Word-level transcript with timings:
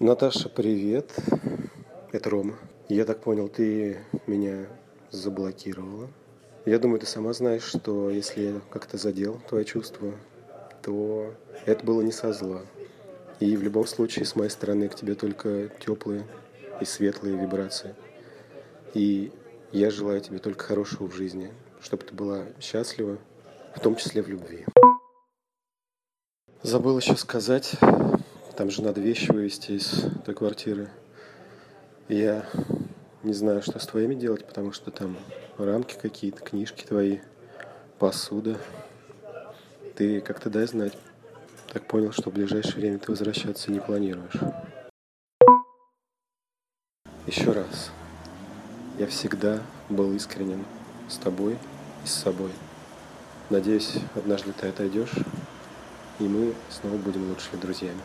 Наташа, 0.00 0.48
привет. 0.48 1.12
Это 2.10 2.28
Рома. 2.28 2.58
Я 2.88 3.04
так 3.04 3.20
понял, 3.20 3.48
ты 3.48 3.98
меня 4.26 4.66
заблокировала. 5.12 6.08
Я 6.66 6.80
думаю, 6.80 6.98
ты 6.98 7.06
сама 7.06 7.32
знаешь, 7.32 7.62
что 7.62 8.10
если 8.10 8.42
я 8.42 8.60
как-то 8.70 8.98
задел 8.98 9.40
твои 9.48 9.64
чувства, 9.64 10.12
то 10.82 11.32
это 11.64 11.86
было 11.86 12.02
не 12.02 12.10
со 12.10 12.32
зла. 12.32 12.62
И 13.38 13.56
в 13.56 13.62
любом 13.62 13.86
случае, 13.86 14.24
с 14.24 14.34
моей 14.34 14.50
стороны, 14.50 14.88
к 14.88 14.96
тебе 14.96 15.14
только 15.14 15.70
теплые 15.78 16.26
и 16.80 16.84
светлые 16.84 17.36
вибрации. 17.36 17.94
И 18.94 19.30
я 19.70 19.92
желаю 19.92 20.20
тебе 20.20 20.38
только 20.38 20.64
хорошего 20.64 21.06
в 21.06 21.14
жизни, 21.14 21.52
чтобы 21.80 22.02
ты 22.02 22.12
была 22.12 22.46
счастлива, 22.60 23.18
в 23.76 23.78
том 23.78 23.94
числе 23.94 24.22
в 24.22 24.28
любви. 24.28 24.66
Забыл 26.62 26.98
еще 26.98 27.14
сказать, 27.14 27.76
там 28.56 28.70
же 28.70 28.82
надо 28.82 29.00
вещи 29.00 29.30
вывести 29.32 29.72
из 29.72 30.06
той 30.24 30.34
квартиры. 30.34 30.88
Я 32.08 32.46
не 33.22 33.32
знаю, 33.32 33.62
что 33.62 33.78
с 33.78 33.86
твоими 33.86 34.14
делать, 34.14 34.46
потому 34.46 34.72
что 34.72 34.90
там 34.90 35.16
рамки 35.58 35.96
какие-то, 36.00 36.42
книжки 36.42 36.84
твои, 36.84 37.18
посуда. 37.98 38.58
Ты 39.96 40.20
как-то 40.20 40.50
дай 40.50 40.66
знать. 40.66 40.96
Так 41.72 41.86
понял, 41.88 42.12
что 42.12 42.30
в 42.30 42.34
ближайшее 42.34 42.76
время 42.76 42.98
ты 42.98 43.10
возвращаться 43.10 43.72
не 43.72 43.80
планируешь. 43.80 44.38
Еще 47.26 47.52
раз. 47.52 47.90
Я 48.98 49.08
всегда 49.08 49.60
был 49.88 50.12
искренен 50.12 50.64
с 51.08 51.16
тобой 51.16 51.58
и 52.04 52.06
с 52.06 52.12
собой. 52.12 52.52
Надеюсь, 53.50 53.96
однажды 54.14 54.52
ты 54.52 54.68
отойдешь, 54.68 55.14
и 56.20 56.24
мы 56.24 56.54
снова 56.70 56.96
будем 56.96 57.28
лучшими 57.28 57.60
друзьями. 57.60 58.00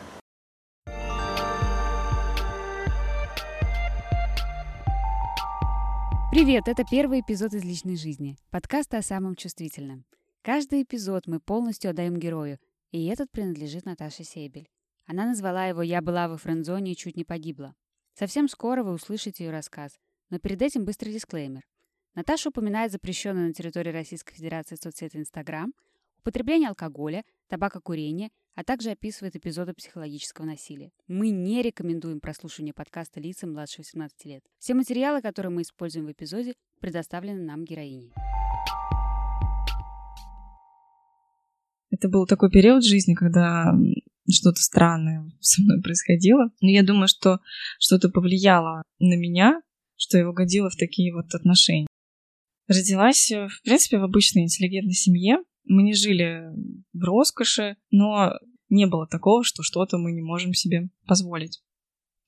Привет, 6.30 6.68
это 6.68 6.84
первый 6.88 7.22
эпизод 7.22 7.54
из 7.54 7.64
личной 7.64 7.96
жизни, 7.96 8.36
подкаста 8.50 8.98
о 8.98 9.02
самом 9.02 9.34
чувствительном. 9.34 10.04
Каждый 10.42 10.84
эпизод 10.84 11.26
мы 11.26 11.40
полностью 11.40 11.90
отдаем 11.90 12.18
герою, 12.18 12.60
и 12.92 13.04
этот 13.06 13.32
принадлежит 13.32 13.84
Наташе 13.84 14.22
Сейбель. 14.22 14.68
Она 15.06 15.26
назвала 15.26 15.66
его 15.66 15.82
«Я 15.82 16.00
была 16.00 16.28
во 16.28 16.36
френдзоне 16.36 16.92
и 16.92 16.96
чуть 16.96 17.16
не 17.16 17.24
погибла». 17.24 17.74
Совсем 18.14 18.46
скоро 18.46 18.84
вы 18.84 18.92
услышите 18.92 19.44
ее 19.44 19.50
рассказ, 19.50 19.98
но 20.28 20.38
перед 20.38 20.62
этим 20.62 20.84
быстрый 20.84 21.12
дисклеймер. 21.12 21.66
Наташа 22.14 22.50
упоминает 22.50 22.92
запрещенную 22.92 23.48
на 23.48 23.52
территории 23.52 23.90
Российской 23.90 24.36
Федерации 24.36 24.76
соцсети 24.76 25.16
Инстаграм, 25.16 25.74
употребление 26.20 26.68
алкоголя, 26.68 27.24
табакокурение, 27.48 28.30
а 28.54 28.64
также 28.64 28.90
описывает 28.90 29.36
эпизоды 29.36 29.72
психологического 29.74 30.46
насилия. 30.46 30.90
Мы 31.08 31.30
не 31.30 31.62
рекомендуем 31.62 32.20
прослушивание 32.20 32.74
подкаста 32.74 33.20
лицам 33.20 33.52
младше 33.52 33.78
18 33.78 34.24
лет. 34.26 34.42
Все 34.58 34.74
материалы, 34.74 35.22
которые 35.22 35.50
мы 35.50 35.62
используем 35.62 36.06
в 36.06 36.12
эпизоде, 36.12 36.54
предоставлены 36.80 37.42
нам 37.42 37.64
героиней. 37.64 38.12
Это 41.90 42.08
был 42.08 42.26
такой 42.26 42.50
период 42.50 42.84
жизни, 42.84 43.14
когда 43.14 43.74
что-то 44.28 44.60
странное 44.60 45.30
со 45.40 45.62
мной 45.62 45.82
происходило. 45.82 46.50
Но 46.60 46.70
я 46.70 46.82
думаю, 46.82 47.08
что 47.08 47.40
что-то 47.78 48.08
повлияло 48.08 48.82
на 48.98 49.16
меня, 49.16 49.60
что 49.96 50.18
я 50.18 50.28
угодила 50.28 50.70
в 50.70 50.76
такие 50.76 51.12
вот 51.12 51.34
отношения. 51.34 51.86
Родилась, 52.68 53.30
в 53.30 53.62
принципе, 53.64 53.98
в 53.98 54.04
обычной 54.04 54.42
интеллигентной 54.42 54.94
семье. 54.94 55.38
Мы 55.64 55.82
не 55.82 55.94
жили 55.94 56.44
в 56.92 57.04
роскоши, 57.04 57.76
но 57.90 58.32
не 58.68 58.86
было 58.86 59.06
такого, 59.06 59.44
что 59.44 59.62
что-то 59.62 59.98
мы 59.98 60.12
не 60.12 60.22
можем 60.22 60.54
себе 60.54 60.90
позволить. 61.06 61.62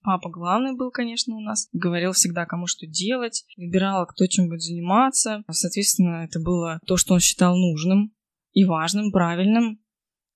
Папа 0.02 0.30
главный 0.30 0.77
был, 0.77 0.91
конечно, 0.91 1.36
у 1.36 1.41
нас. 1.41 1.69
Говорил 1.72 2.12
всегда, 2.12 2.44
кому 2.44 2.66
что 2.66 2.86
делать. 2.86 3.44
Выбирал, 3.56 4.05
кто 4.06 4.27
чем 4.27 4.48
будет 4.48 4.62
заниматься. 4.62 5.44
Соответственно, 5.48 6.24
это 6.24 6.41
было 6.41 6.80
то, 6.86 6.97
что 6.97 7.14
он 7.14 7.20
считал 7.20 7.56
нужным 7.56 8.12
и 8.52 8.64
важным, 8.64 9.12
правильным 9.12 9.83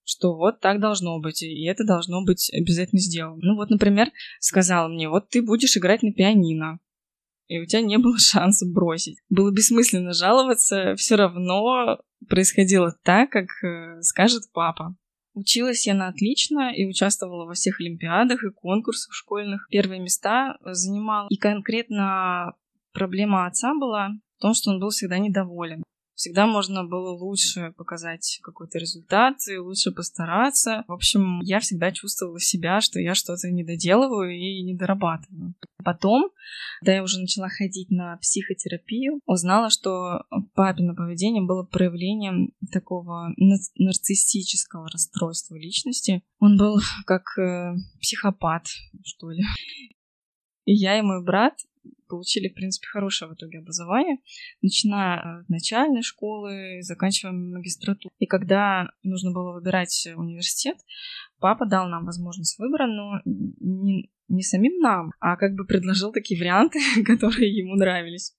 что 0.06 0.36
вот 0.36 0.60
так 0.60 0.80
должно 0.80 1.18
быть, 1.18 1.42
и 1.42 1.64
это 1.64 1.84
должно 1.84 2.24
быть 2.24 2.48
обязательно 2.54 3.00
сделано. 3.00 3.40
Ну 3.42 3.56
вот, 3.56 3.70
например, 3.70 4.12
сказал 4.38 4.88
мне, 4.88 5.08
вот 5.08 5.28
ты 5.28 5.42
будешь 5.42 5.76
играть 5.76 6.02
на 6.02 6.12
пианино, 6.12 6.78
и 7.48 7.60
у 7.60 7.66
тебя 7.66 7.82
не 7.82 7.98
было 7.98 8.18
шанса 8.18 8.66
бросить. 8.66 9.18
Было 9.28 9.50
бессмысленно 9.50 10.12
жаловаться, 10.12 10.94
все 10.96 11.16
равно 11.16 11.98
происходило 12.28 12.94
так, 13.02 13.30
как 13.30 13.46
э, 13.62 14.00
скажет 14.02 14.44
папа. 14.52 14.96
Училась 15.34 15.86
я 15.86 15.94
на 15.94 16.08
отлично 16.08 16.74
и 16.74 16.86
участвовала 16.86 17.44
во 17.44 17.52
всех 17.52 17.80
олимпиадах 17.80 18.42
и 18.42 18.50
конкурсах 18.50 19.12
школьных. 19.12 19.66
Первые 19.70 20.00
места 20.00 20.56
занимала. 20.62 21.26
И 21.28 21.36
конкретно 21.36 22.54
проблема 22.92 23.46
отца 23.46 23.74
была 23.74 24.12
в 24.38 24.40
том, 24.40 24.54
что 24.54 24.70
он 24.70 24.80
был 24.80 24.88
всегда 24.88 25.18
недоволен 25.18 25.82
всегда 26.16 26.46
можно 26.46 26.84
было 26.84 27.10
лучше 27.10 27.72
показать 27.76 28.40
какой-то 28.42 28.78
результат 28.78 29.36
и 29.48 29.58
лучше 29.58 29.92
постараться. 29.92 30.82
В 30.88 30.92
общем, 30.92 31.40
я 31.42 31.60
всегда 31.60 31.92
чувствовала 31.92 32.40
себя, 32.40 32.80
что 32.80 32.98
я 32.98 33.14
что-то 33.14 33.50
не 33.50 33.62
доделываю 33.62 34.34
и 34.34 34.62
не 34.62 34.74
дорабатываю. 34.74 35.54
Потом, 35.84 36.30
когда 36.80 36.94
я 36.94 37.02
уже 37.02 37.20
начала 37.20 37.48
ходить 37.48 37.90
на 37.90 38.16
психотерапию, 38.16 39.20
узнала, 39.26 39.70
что 39.70 40.24
папино 40.54 40.94
поведение 40.94 41.44
было 41.44 41.62
проявлением 41.62 42.52
такого 42.72 43.32
нарциссического 43.36 44.88
расстройства 44.88 45.54
личности. 45.54 46.22
Он 46.40 46.56
был 46.56 46.80
как 47.06 47.38
э, 47.38 47.76
психопат, 48.00 48.66
что 49.04 49.30
ли. 49.30 49.44
И 50.64 50.72
я 50.74 50.98
и 50.98 51.02
мой 51.02 51.22
брат 51.22 51.54
получили, 52.06 52.48
в 52.48 52.54
принципе, 52.54 52.86
хорошее 52.88 53.30
в 53.30 53.34
итоге 53.34 53.58
образование, 53.58 54.18
начиная 54.62 55.40
от 55.40 55.48
начальной 55.48 56.02
школы, 56.02 56.82
заканчивая 56.82 57.32
магистратуру. 57.32 58.12
И 58.18 58.26
когда 58.26 58.90
нужно 59.02 59.32
было 59.32 59.52
выбирать 59.52 60.08
университет, 60.16 60.76
папа 61.38 61.66
дал 61.66 61.88
нам 61.88 62.04
возможность 62.04 62.58
выбора, 62.58 62.86
но 62.86 63.20
не, 63.24 64.10
не 64.28 64.42
самим 64.42 64.78
нам, 64.78 65.12
а 65.20 65.36
как 65.36 65.54
бы 65.54 65.66
предложил 65.66 66.12
такие 66.12 66.38
варианты, 66.38 66.80
которые 67.04 67.54
ему 67.54 67.74
нравились. 67.76 68.34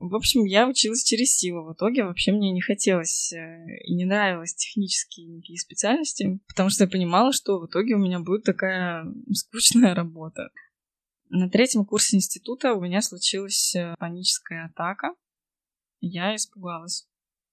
В 0.00 0.14
общем, 0.14 0.44
я 0.44 0.68
училась 0.68 1.02
через 1.02 1.36
силу. 1.36 1.64
В 1.64 1.72
итоге 1.72 2.04
вообще 2.04 2.30
мне 2.30 2.52
не 2.52 2.60
хотелось 2.60 3.32
э, 3.32 3.66
и 3.84 3.94
не 3.94 4.04
нравилось 4.04 4.54
технические 4.54 5.26
никакие 5.26 5.58
специальности, 5.58 6.38
потому 6.46 6.70
что 6.70 6.84
я 6.84 6.90
понимала, 6.90 7.32
что 7.32 7.58
в 7.58 7.66
итоге 7.66 7.94
у 7.94 7.98
меня 7.98 8.20
будет 8.20 8.44
такая 8.44 9.04
скучная 9.32 9.94
работа. 9.94 10.50
На 11.30 11.50
третьем 11.50 11.84
курсе 11.84 12.16
института 12.16 12.72
у 12.72 12.80
меня 12.80 13.02
случилась 13.02 13.74
э, 13.74 13.94
паническая 13.98 14.66
атака. 14.66 15.14
Я 16.00 16.34
испугалась. 16.34 17.06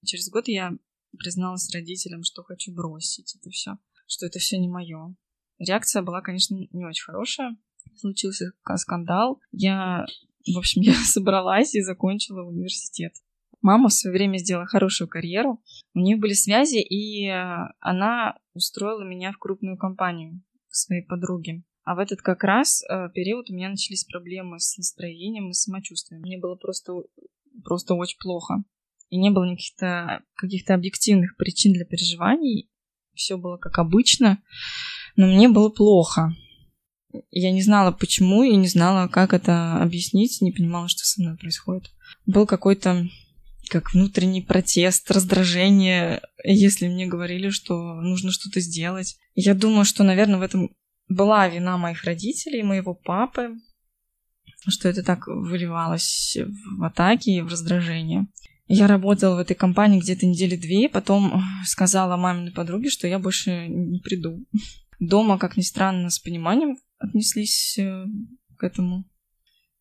Через 0.05 0.29
год 0.29 0.47
я 0.47 0.77
призналась 1.17 1.69
родителям, 1.73 2.23
что 2.23 2.43
хочу 2.43 2.73
бросить 2.73 3.35
это 3.35 3.49
все, 3.49 3.77
что 4.07 4.25
это 4.27 4.39
все 4.39 4.57
не 4.59 4.69
мое. 4.69 5.15
Реакция 5.57 6.03
была, 6.03 6.21
конечно, 6.21 6.55
не 6.55 6.85
очень 6.85 7.03
хорошая. 7.03 7.57
Случился 7.95 8.53
скандал. 8.77 9.41
Я, 9.51 10.05
в 10.45 10.57
общем, 10.57 10.81
я 10.83 10.93
собралась 10.93 11.75
и 11.75 11.81
закончила 11.81 12.43
университет. 12.43 13.13
Мама 13.61 13.89
в 13.89 13.93
свое 13.93 14.15
время 14.15 14.37
сделала 14.37 14.67
хорошую 14.67 15.09
карьеру. 15.09 15.61
У 15.93 15.99
нее 15.99 16.17
были 16.17 16.33
связи, 16.33 16.77
и 16.77 17.27
э, 17.27 17.57
она 17.79 18.37
устроила 18.53 19.03
меня 19.03 19.33
в 19.33 19.37
крупную 19.37 19.77
компанию 19.77 20.41
к 20.69 20.75
своей 20.75 21.03
подруге. 21.03 21.63
А 21.85 21.93
в 21.93 21.99
этот 21.99 22.21
как 22.21 22.43
раз 22.43 22.83
э, 22.83 23.09
период 23.13 23.49
у 23.49 23.53
меня 23.53 23.69
начались 23.69 24.03
проблемы 24.03 24.59
с 24.59 24.75
настроением 24.75 25.51
и 25.51 25.53
самочувствием. 25.53 26.21
Мне 26.21 26.39
было 26.39 26.55
просто, 26.55 26.93
просто 27.63 27.93
очень 27.93 28.17
плохо. 28.17 28.63
И 29.09 29.17
не 29.17 29.29
было 29.29 29.45
никаких-то 29.45 30.23
каких-то 30.35 30.73
объективных 30.73 31.37
причин 31.37 31.73
для 31.73 31.85
переживаний. 31.85 32.71
Все 33.13 33.37
было 33.37 33.57
как 33.57 33.77
обычно, 33.77 34.41
но 35.15 35.27
мне 35.27 35.47
было 35.47 35.69
плохо. 35.69 36.35
Я 37.29 37.51
не 37.51 37.61
знала 37.61 37.91
почему 37.91 38.43
и 38.43 38.55
не 38.55 38.67
знала, 38.67 39.07
как 39.07 39.33
это 39.33 39.81
объяснить, 39.81 40.41
не 40.41 40.51
понимала, 40.51 40.87
что 40.87 41.05
со 41.05 41.21
мной 41.21 41.37
происходит. 41.37 41.91
Был 42.25 42.47
какой-то 42.47 43.07
как 43.69 43.93
внутренний 43.93 44.41
протест, 44.41 45.09
раздражение, 45.11 46.21
если 46.43 46.87
мне 46.87 47.05
говорили, 47.05 47.49
что 47.49 47.93
нужно 48.01 48.31
что-то 48.31 48.59
сделать. 48.59 49.17
Я 49.35 49.53
думаю, 49.53 49.85
что, 49.85 50.03
наверное, 50.03 50.39
в 50.39 50.43
этом 50.43 50.71
была 51.07 51.47
вина 51.47 51.77
моих 51.77 52.03
родителей, 52.03 52.63
моего 52.63 52.93
папы, 52.93 53.55
что 54.67 54.89
это 54.89 55.03
так 55.03 55.27
выливалось 55.27 56.37
в 56.77 56.83
атаки 56.83 57.29
и 57.29 57.41
в 57.41 57.47
раздражение. 57.47 58.27
Я 58.67 58.87
работала 58.87 59.35
в 59.35 59.39
этой 59.39 59.55
компании 59.55 59.99
где-то 59.99 60.25
недели 60.25 60.55
две, 60.55 60.89
потом 60.89 61.43
сказала 61.65 62.17
маминой 62.17 62.51
подруге, 62.51 62.89
что 62.89 63.07
я 63.07 63.19
больше 63.19 63.67
не 63.67 63.99
приду. 63.99 64.43
Дома, 64.99 65.37
как 65.37 65.55
ни 65.55 65.61
странно, 65.61 66.09
с 66.09 66.19
пониманием 66.19 66.77
отнеслись 66.97 67.77
э, 67.77 68.05
к 68.57 68.63
этому. 68.63 69.05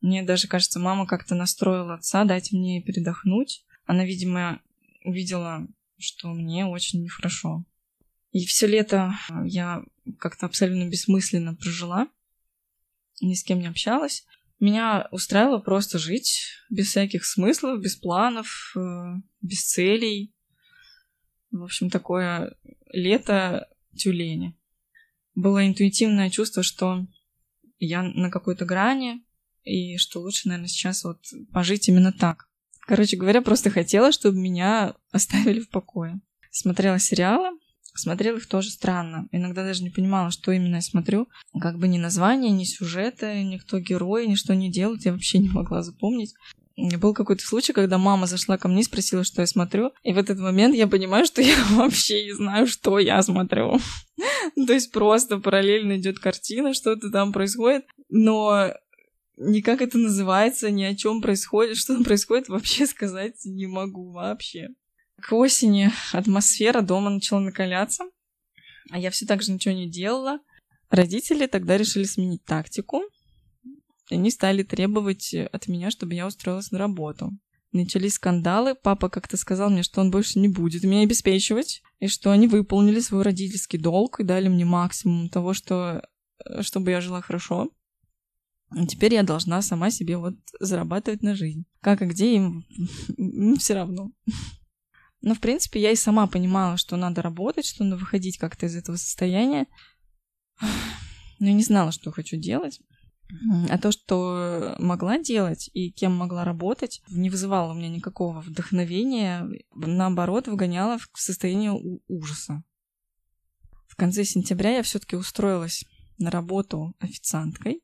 Мне 0.00 0.22
даже 0.22 0.48
кажется, 0.48 0.80
мама 0.80 1.06
как-то 1.06 1.34
настроила 1.34 1.94
отца 1.94 2.24
дать 2.24 2.52
мне 2.52 2.82
передохнуть. 2.82 3.64
Она, 3.86 4.04
видимо, 4.04 4.60
увидела, 5.04 5.66
что 5.98 6.28
мне 6.28 6.66
очень 6.66 7.02
нехорошо. 7.02 7.64
И 8.34 8.46
все 8.46 8.66
лето 8.66 9.14
я 9.44 9.84
как-то 10.18 10.46
абсолютно 10.46 10.88
бессмысленно 10.88 11.54
прожила. 11.54 12.08
ни 13.20 13.34
с 13.34 13.44
кем 13.44 13.60
не 13.60 13.68
общалась. 13.68 14.26
Меня 14.58 15.06
устраивало 15.12 15.58
просто 15.58 16.00
жить 16.00 16.40
без 16.68 16.88
всяких 16.88 17.24
смыслов, 17.24 17.80
без 17.80 17.94
планов, 17.94 18.74
э, 18.76 18.80
без 19.40 19.64
целей. 19.64 20.34
В 21.52 21.62
общем, 21.62 21.90
такое 21.90 22.56
лето 22.90 23.68
тюлени. 23.96 24.58
Было 25.36 25.64
интуитивное 25.64 26.28
чувство, 26.28 26.64
что 26.64 27.06
я 27.78 28.02
на 28.02 28.30
какой-то 28.30 28.64
грани, 28.64 29.24
и 29.62 29.96
что 29.96 30.20
лучше, 30.20 30.48
наверное, 30.48 30.68
сейчас 30.68 31.04
вот 31.04 31.20
пожить 31.52 31.88
именно 31.88 32.12
так. 32.12 32.48
Короче 32.80 33.16
говоря, 33.16 33.42
просто 33.42 33.70
хотела, 33.70 34.10
чтобы 34.10 34.38
меня 34.38 34.96
оставили 35.12 35.60
в 35.60 35.68
покое. 35.68 36.20
Смотрела 36.50 36.98
сериалы, 36.98 37.56
смотрела 37.94 38.36
их 38.36 38.46
тоже 38.46 38.70
странно. 38.70 39.28
Иногда 39.32 39.64
даже 39.64 39.82
не 39.82 39.90
понимала, 39.90 40.30
что 40.30 40.52
именно 40.52 40.76
я 40.76 40.82
смотрю. 40.82 41.28
Как 41.60 41.78
бы 41.78 41.88
ни 41.88 41.98
название, 41.98 42.50
ни 42.50 42.64
сюжета, 42.64 43.42
ни 43.42 43.58
кто 43.58 43.78
герой, 43.78 44.26
ни 44.26 44.34
что 44.34 44.52
они 44.52 44.70
делают, 44.70 45.04
я 45.04 45.12
вообще 45.12 45.38
не 45.38 45.48
могла 45.48 45.82
запомнить. 45.82 46.34
Был 46.76 47.14
какой-то 47.14 47.44
случай, 47.44 47.72
когда 47.72 47.98
мама 47.98 48.26
зашла 48.26 48.58
ко 48.58 48.66
мне 48.66 48.80
и 48.80 48.84
спросила, 48.84 49.22
что 49.22 49.42
я 49.42 49.46
смотрю. 49.46 49.92
И 50.02 50.12
в 50.12 50.18
этот 50.18 50.38
момент 50.40 50.74
я 50.74 50.88
понимаю, 50.88 51.24
что 51.24 51.40
я 51.40 51.56
вообще 51.70 52.24
не 52.24 52.32
знаю, 52.32 52.66
что 52.66 52.98
я 52.98 53.22
смотрю. 53.22 53.78
То 54.66 54.72
есть 54.72 54.90
просто 54.90 55.38
параллельно 55.38 55.98
идет 55.98 56.18
картина, 56.18 56.74
что-то 56.74 57.10
там 57.10 57.32
происходит. 57.32 57.84
Но 58.08 58.72
ни 59.36 59.60
как 59.60 59.82
это 59.82 59.98
называется, 59.98 60.70
ни 60.70 60.82
о 60.82 60.96
чем 60.96 61.20
происходит, 61.20 61.76
что 61.76 61.94
там 61.94 62.04
происходит, 62.04 62.48
вообще 62.48 62.86
сказать 62.86 63.44
не 63.44 63.66
могу 63.66 64.10
вообще. 64.10 64.70
К 65.26 65.32
осени 65.32 65.90
атмосфера 66.12 66.82
дома 66.82 67.08
начала 67.08 67.40
накаляться, 67.40 68.04
а 68.90 68.98
я 68.98 69.10
все 69.10 69.24
так 69.24 69.42
же 69.42 69.52
ничего 69.52 69.74
не 69.74 69.88
делала. 69.88 70.38
Родители 70.90 71.46
тогда 71.46 71.78
решили 71.78 72.04
сменить 72.04 72.44
тактику. 72.44 73.00
И 74.10 74.16
они 74.16 74.30
стали 74.30 74.62
требовать 74.62 75.34
от 75.34 75.66
меня, 75.66 75.90
чтобы 75.90 76.12
я 76.12 76.26
устроилась 76.26 76.70
на 76.72 76.78
работу. 76.78 77.30
Начались 77.72 78.14
скандалы. 78.14 78.74
Папа 78.74 79.08
как-то 79.08 79.38
сказал 79.38 79.70
мне, 79.70 79.82
что 79.82 80.02
он 80.02 80.10
больше 80.10 80.38
не 80.38 80.48
будет 80.48 80.84
меня 80.84 81.04
обеспечивать, 81.04 81.82
и 82.00 82.06
что 82.06 82.30
они 82.30 82.46
выполнили 82.46 83.00
свой 83.00 83.22
родительский 83.22 83.78
долг 83.78 84.20
и 84.20 84.24
дали 84.24 84.48
мне 84.48 84.66
максимум 84.66 85.30
того, 85.30 85.54
что 85.54 86.06
чтобы 86.60 86.90
я 86.90 87.00
жила 87.00 87.22
хорошо. 87.22 87.70
И 88.76 88.86
теперь 88.86 89.14
я 89.14 89.22
должна 89.22 89.62
сама 89.62 89.90
себе 89.90 90.18
вот 90.18 90.34
зарабатывать 90.60 91.22
на 91.22 91.34
жизнь. 91.34 91.64
Как 91.80 92.02
и 92.02 92.06
где 92.06 92.36
им 92.36 92.66
все 93.58 93.72
равно. 93.72 94.10
Но, 95.24 95.34
в 95.34 95.40
принципе, 95.40 95.80
я 95.80 95.90
и 95.90 95.96
сама 95.96 96.26
понимала, 96.26 96.76
что 96.76 96.96
надо 96.96 97.22
работать, 97.22 97.64
что 97.64 97.82
надо 97.82 97.96
выходить 97.96 98.36
как-то 98.36 98.66
из 98.66 98.76
этого 98.76 98.96
состояния. 98.96 99.66
Но 101.38 101.48
не 101.48 101.62
знала, 101.62 101.92
что 101.92 102.12
хочу 102.12 102.36
делать. 102.36 102.78
А 103.70 103.78
то, 103.78 103.90
что 103.90 104.76
могла 104.78 105.18
делать 105.18 105.70
и 105.72 105.90
кем 105.90 106.14
могла 106.14 106.44
работать, 106.44 107.00
не 107.08 107.30
вызывало 107.30 107.72
у 107.72 107.74
меня 107.74 107.88
никакого 107.88 108.42
вдохновения, 108.42 109.48
наоборот, 109.74 110.46
выгоняло 110.46 110.98
в 110.98 111.08
состояние 111.14 111.72
ужаса. 112.06 112.62
В 113.88 113.96
конце 113.96 114.24
сентября 114.24 114.76
я 114.76 114.82
все-таки 114.82 115.16
устроилась 115.16 115.86
на 116.18 116.30
работу 116.30 116.94
официанткой. 116.98 117.82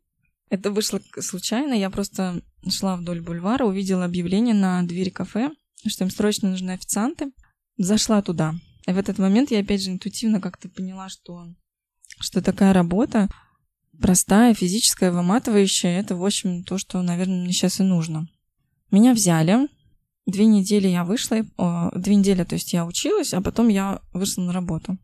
Это 0.51 0.71
вышло 0.71 1.01
случайно. 1.19 1.73
Я 1.73 1.89
просто 1.89 2.43
шла 2.69 2.97
вдоль 2.97 3.23
бульвара, 3.23 3.65
увидела 3.65 4.05
объявление 4.05 4.55
на 4.55 4.83
двери 4.83 5.09
кафе, 5.09 5.51
что 5.88 6.05
им 6.05 6.11
срочно 6.11 6.50
нужны 6.50 6.73
официанты. 6.73 7.32
Зашла 7.79 8.21
туда. 8.23 8.55
И 8.87 8.93
в 8.93 8.99
этот 8.99 9.19
момент 9.19 9.50
я 9.50 9.61
опять 9.61 9.82
же 9.82 9.91
интуитивно 9.91 10.41
как-то 10.41 10.69
поняла, 10.69 11.09
что, 11.09 11.47
что 12.19 12.43
такая 12.43 12.73
работа 12.73 13.29
простая, 14.00 14.55
физическая, 14.55 15.12
выматывающая, 15.12 16.00
это, 16.00 16.17
в 16.17 16.25
общем, 16.25 16.65
то, 16.65 16.79
что, 16.79 17.03
наверное, 17.03 17.43
мне 17.43 17.53
сейчас 17.53 17.81
и 17.81 17.82
нужно. 17.82 18.29
Меня 18.91 19.12
взяли. 19.12 19.69
Две 20.27 20.47
недели 20.47 20.88
я 20.88 21.05
вышла, 21.05 21.38
две 21.94 22.15
недели, 22.15 22.44
то 22.44 22.55
есть 22.55 22.73
я 22.73 22.87
училась, 22.87 23.35
а 23.35 23.41
потом 23.41 23.69
я 23.69 24.00
вышла 24.12 24.43
на 24.43 24.53
работу. 24.53 24.97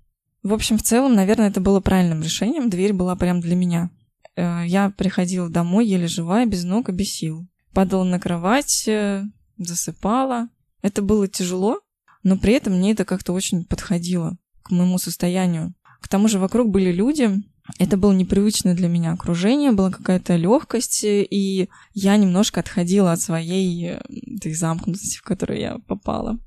В 0.42 0.52
общем, 0.52 0.78
в 0.78 0.82
целом, 0.82 1.14
наверное, 1.14 1.48
это 1.48 1.60
было 1.60 1.80
правильным 1.80 2.22
решением. 2.22 2.70
Дверь 2.70 2.92
была 2.92 3.16
прям 3.16 3.40
для 3.40 3.56
меня. 3.56 3.90
Э, 4.36 4.62
я 4.64 4.90
приходила 4.90 5.48
домой 5.48 5.86
еле 5.86 6.06
живая, 6.06 6.46
без 6.46 6.62
ног 6.62 6.88
и 6.88 6.92
без 6.92 7.10
сил. 7.12 7.48
Падала 7.72 8.04
на 8.04 8.20
кровать, 8.20 8.86
э, 8.86 9.24
засыпала. 9.56 10.48
Это 10.82 11.02
было 11.02 11.28
тяжело, 11.28 11.80
но 12.22 12.38
при 12.38 12.54
этом 12.54 12.74
мне 12.74 12.92
это 12.92 13.04
как-то 13.04 13.32
очень 13.32 13.64
подходило 13.64 14.36
к 14.62 14.70
моему 14.70 14.98
состоянию. 14.98 15.74
К 16.00 16.08
тому 16.08 16.28
же 16.28 16.38
вокруг 16.38 16.70
были 16.70 16.92
люди, 16.92 17.42
это 17.78 17.96
было 17.96 18.12
непривычное 18.12 18.74
для 18.74 18.88
меня 18.88 19.12
окружение, 19.12 19.72
была 19.72 19.90
какая-то 19.90 20.36
легкость, 20.36 21.00
и 21.04 21.68
я 21.94 22.16
немножко 22.16 22.60
отходила 22.60 23.12
от 23.12 23.20
своей 23.20 23.86
э, 23.86 24.00
этой 24.36 24.54
замкнутости, 24.54 25.18
в 25.18 25.22
которую 25.22 25.60
я 25.60 25.78
попала. 25.86 26.38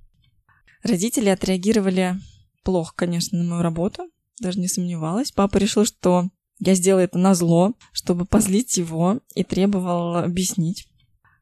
Родители 0.83 1.29
отреагировали 1.29 2.15
плохо, 2.63 2.93
конечно, 2.95 3.37
на 3.37 3.43
мою 3.49 3.61
работу, 3.61 4.09
даже 4.39 4.59
не 4.59 4.67
сомневалась. 4.67 5.31
Папа 5.31 5.57
решил, 5.57 5.85
что 5.85 6.29
я 6.59 6.73
сделала 6.75 7.01
это 7.01 7.17
на 7.17 7.35
зло, 7.35 7.73
чтобы 7.91 8.25
позлить 8.25 8.77
его, 8.77 9.19
и 9.35 9.43
требовал 9.43 10.17
объяснить. 10.17 10.88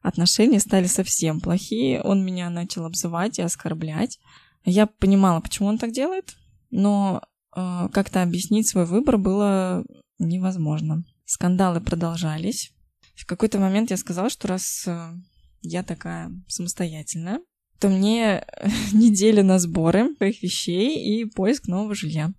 Отношения 0.08 0.58
стали 0.58 0.86
совсем 0.86 1.38
плохие, 1.38 2.00
он 2.00 2.24
меня 2.24 2.48
начал 2.48 2.86
обзывать 2.86 3.38
и 3.38 3.42
оскорблять. 3.42 4.18
Я 4.64 4.86
понимала, 4.86 5.40
почему 5.40 5.68
он 5.68 5.76
так 5.76 5.92
делает, 5.92 6.34
но 6.70 7.20
э, 7.54 7.88
как-то 7.92 8.22
объяснить 8.22 8.66
свой 8.66 8.86
выбор 8.86 9.18
было 9.18 9.84
невозможно. 10.18 11.04
Скандалы 11.26 11.82
продолжались. 11.82 12.72
В 13.16 13.26
какой-то 13.26 13.58
момент 13.58 13.90
я 13.90 13.98
сказала, 13.98 14.30
что 14.30 14.48
раз 14.48 14.84
э, 14.86 15.12
я 15.60 15.82
такая 15.82 16.32
самостоятельная, 16.48 17.40
то 17.78 17.90
мне 17.90 18.46
неделя 18.94 19.42
на 19.42 19.58
сборы 19.58 20.16
своих 20.16 20.42
вещей 20.42 21.20
и 21.20 21.26
поиск 21.26 21.66
нового 21.66 21.94
жилья. 21.94 22.32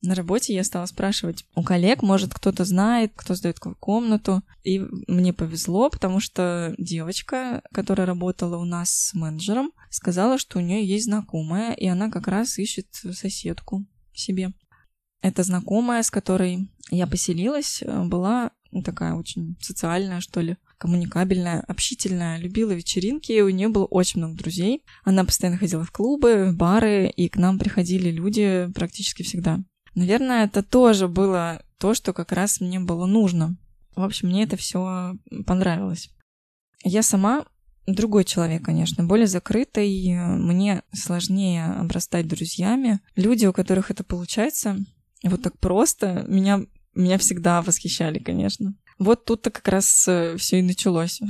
На 0.00 0.14
работе 0.14 0.54
я 0.54 0.62
стала 0.62 0.86
спрашивать 0.86 1.44
у 1.56 1.64
коллег, 1.64 2.02
может, 2.02 2.32
кто-то 2.32 2.64
знает, 2.64 3.12
кто 3.16 3.34
сдает 3.34 3.58
комнату. 3.58 4.42
И 4.62 4.80
мне 5.08 5.32
повезло, 5.32 5.90
потому 5.90 6.20
что 6.20 6.74
девочка, 6.78 7.62
которая 7.72 8.06
работала 8.06 8.58
у 8.58 8.64
нас 8.64 8.90
с 8.90 9.14
менеджером, 9.14 9.72
сказала, 9.90 10.38
что 10.38 10.58
у 10.58 10.62
нее 10.62 10.86
есть 10.86 11.06
знакомая, 11.06 11.72
и 11.72 11.86
она 11.86 12.10
как 12.10 12.28
раз 12.28 12.58
ищет 12.58 12.86
соседку 12.92 13.86
себе. 14.12 14.52
Эта 15.20 15.42
знакомая, 15.42 16.04
с 16.04 16.12
которой 16.12 16.70
я 16.90 17.08
поселилась, 17.08 17.82
была 18.04 18.52
такая 18.84 19.14
очень 19.14 19.56
социальная, 19.60 20.20
что 20.20 20.40
ли, 20.40 20.58
коммуникабельная, 20.78 21.60
общительная, 21.62 22.38
любила 22.38 22.70
вечеринки, 22.70 23.40
у 23.40 23.48
нее 23.48 23.68
было 23.68 23.86
очень 23.86 24.20
много 24.20 24.36
друзей. 24.36 24.84
Она 25.02 25.24
постоянно 25.24 25.58
ходила 25.58 25.82
в 25.82 25.90
клубы, 25.90 26.52
в 26.52 26.56
бары, 26.56 27.08
и 27.08 27.28
к 27.28 27.36
нам 27.36 27.58
приходили 27.58 28.10
люди 28.10 28.70
практически 28.74 29.24
всегда. 29.24 29.58
Наверное, 29.94 30.44
это 30.44 30.62
тоже 30.62 31.08
было 31.08 31.62
то, 31.78 31.94
что 31.94 32.12
как 32.12 32.32
раз 32.32 32.60
мне 32.60 32.80
было 32.80 33.06
нужно. 33.06 33.56
В 33.94 34.02
общем, 34.02 34.28
мне 34.28 34.44
это 34.44 34.56
все 34.56 35.16
понравилось. 35.46 36.10
Я 36.84 37.02
сама 37.02 37.44
другой 37.86 38.24
человек, 38.24 38.64
конечно, 38.64 39.04
более 39.04 39.26
закрытый, 39.26 40.14
мне 40.14 40.82
сложнее 40.92 41.64
обрастать 41.64 42.28
друзьями. 42.28 43.00
Люди, 43.16 43.46
у 43.46 43.52
которых 43.52 43.90
это 43.90 44.04
получается, 44.04 44.76
вот 45.22 45.42
так 45.42 45.58
просто, 45.58 46.24
меня, 46.28 46.60
меня 46.94 47.18
всегда 47.18 47.62
восхищали, 47.62 48.18
конечно. 48.18 48.74
Вот 48.98 49.24
тут-то 49.24 49.50
как 49.50 49.66
раз 49.68 50.06
э, 50.08 50.36
все 50.36 50.58
и 50.58 50.62
началось. 50.62 51.20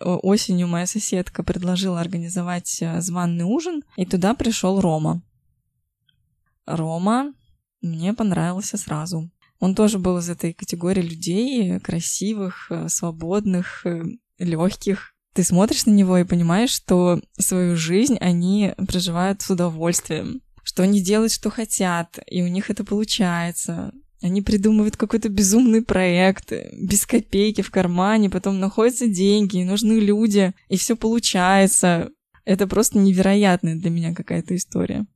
Осенью 0.00 0.68
моя 0.68 0.86
соседка 0.86 1.42
предложила 1.42 2.00
организовать 2.00 2.78
э, 2.80 3.00
званный 3.00 3.44
ужин, 3.44 3.82
и 3.96 4.06
туда 4.06 4.34
пришел 4.34 4.80
Рома. 4.80 5.22
Рома 6.66 7.32
мне 7.80 8.12
понравился 8.14 8.76
сразу. 8.76 9.30
Он 9.58 9.74
тоже 9.74 9.98
был 9.98 10.18
из 10.18 10.28
этой 10.30 10.54
категории 10.54 11.02
людей, 11.02 11.78
красивых, 11.80 12.66
э, 12.70 12.88
свободных, 12.88 13.84
э, 13.84 14.02
легких. 14.38 15.14
Ты 15.34 15.44
смотришь 15.44 15.86
на 15.86 15.92
него 15.92 16.16
и 16.18 16.24
понимаешь, 16.24 16.70
что 16.70 17.20
свою 17.38 17.76
жизнь 17.76 18.16
они 18.20 18.72
проживают 18.88 19.42
с 19.42 19.50
удовольствием, 19.50 20.40
что 20.62 20.82
они 20.82 21.02
делают, 21.02 21.32
что 21.32 21.50
хотят, 21.50 22.18
и 22.26 22.42
у 22.42 22.48
них 22.48 22.70
это 22.70 22.84
получается. 22.84 23.92
Они 24.22 24.42
придумывают 24.42 24.96
какой-то 24.96 25.28
безумный 25.28 25.82
проект, 25.82 26.52
без 26.72 27.06
копейки 27.06 27.62
в 27.62 27.70
кармане, 27.70 28.28
потом 28.28 28.60
находятся 28.60 29.06
деньги, 29.06 29.62
нужны 29.62 29.94
люди, 29.94 30.52
и 30.68 30.76
все 30.76 30.96
получается. 30.96 32.10
Это 32.44 32.66
просто 32.66 32.98
невероятная 32.98 33.76
для 33.76 33.90
меня 33.90 34.14
какая-то 34.14 34.56
история. 34.56 35.06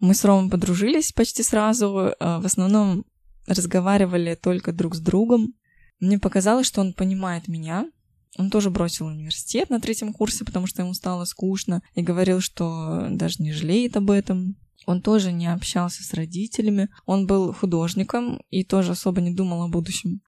Мы 0.00 0.14
с 0.14 0.24
Ромой 0.24 0.50
подружились 0.50 1.12
почти 1.12 1.42
сразу, 1.42 2.12
а, 2.20 2.40
в 2.40 2.46
основном 2.46 3.04
разговаривали 3.46 4.34
только 4.34 4.72
друг 4.72 4.94
с 4.94 5.00
другом. 5.00 5.54
Мне 6.00 6.18
показалось, 6.18 6.66
что 6.66 6.80
он 6.80 6.92
понимает 6.92 7.48
меня. 7.48 7.90
Он 8.36 8.50
тоже 8.50 8.70
бросил 8.70 9.06
университет 9.06 9.70
на 9.70 9.80
третьем 9.80 10.12
курсе, 10.12 10.44
потому 10.44 10.66
что 10.66 10.82
ему 10.82 10.94
стало 10.94 11.24
скучно, 11.24 11.82
и 11.94 12.02
говорил, 12.02 12.40
что 12.40 13.08
даже 13.10 13.42
не 13.42 13.52
жалеет 13.52 13.96
об 13.96 14.10
этом. 14.10 14.56
Он 14.86 15.02
тоже 15.02 15.32
не 15.32 15.52
общался 15.52 16.04
с 16.04 16.14
родителями. 16.14 16.88
Он 17.04 17.26
был 17.26 17.52
художником 17.52 18.40
и 18.50 18.64
тоже 18.64 18.92
особо 18.92 19.20
не 19.20 19.34
думал 19.34 19.62
о 19.62 19.68
будущем. 19.68 20.22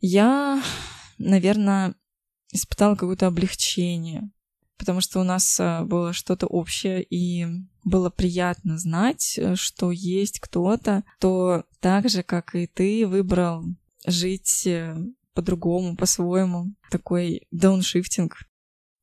Я, 0.00 0.62
наверное, 1.16 1.94
испытала 2.52 2.94
какое-то 2.94 3.26
облегчение, 3.26 4.30
потому 4.76 5.00
что 5.00 5.20
у 5.20 5.24
нас 5.24 5.58
э, 5.58 5.82
было 5.84 6.12
что-то 6.12 6.46
общее, 6.46 7.02
и 7.02 7.46
было 7.88 8.10
приятно 8.10 8.78
знать, 8.78 9.34
э, 9.36 9.54
что 9.56 9.90
есть 9.90 10.40
кто-то, 10.40 11.04
кто 11.18 11.64
так 11.80 12.08
же, 12.08 12.22
как 12.22 12.54
и 12.54 12.66
ты, 12.66 13.06
выбрал 13.06 13.64
жить 14.06 14.66
э, 14.66 14.96
по-другому, 15.34 15.96
по-своему. 15.96 16.74
Такой 16.90 17.46
дауншифтинг. 17.50 18.36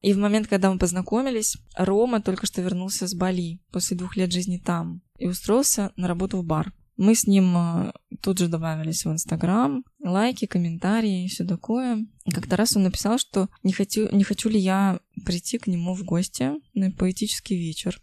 И 0.01 0.13
в 0.13 0.17
момент, 0.17 0.47
когда 0.47 0.71
мы 0.71 0.77
познакомились, 0.77 1.57
Рома 1.75 2.21
только 2.21 2.45
что 2.45 2.61
вернулся 2.61 3.07
с 3.07 3.15
Бали 3.15 3.59
после 3.71 3.97
двух 3.97 4.15
лет 4.17 4.31
жизни 4.31 4.61
там 4.63 5.01
и 5.17 5.27
устроился 5.27 5.91
на 5.95 6.07
работу 6.07 6.37
в 6.37 6.45
бар. 6.45 6.71
Мы 6.97 7.13
с 7.13 7.27
ним 7.27 7.57
э, 7.57 7.91
тут 8.21 8.39
же 8.39 8.47
добавились 8.47 9.03
в 9.03 9.11
Инстаграм, 9.11 9.83
лайки, 10.01 10.45
комментарии 10.45 11.27
все 11.27 11.45
такое. 11.45 12.05
Как-то 12.31 12.55
раз 12.55 12.77
он 12.77 12.83
написал, 12.83 13.17
что 13.17 13.49
не 13.63 13.73
хочу, 13.73 14.07
не 14.15 14.23
хочу 14.23 14.49
ли 14.49 14.59
я 14.59 14.99
прийти 15.25 15.57
к 15.57 15.67
нему 15.67 15.93
в 15.93 16.03
гости 16.03 16.51
на 16.73 16.91
поэтический 16.91 17.57
вечер. 17.57 17.99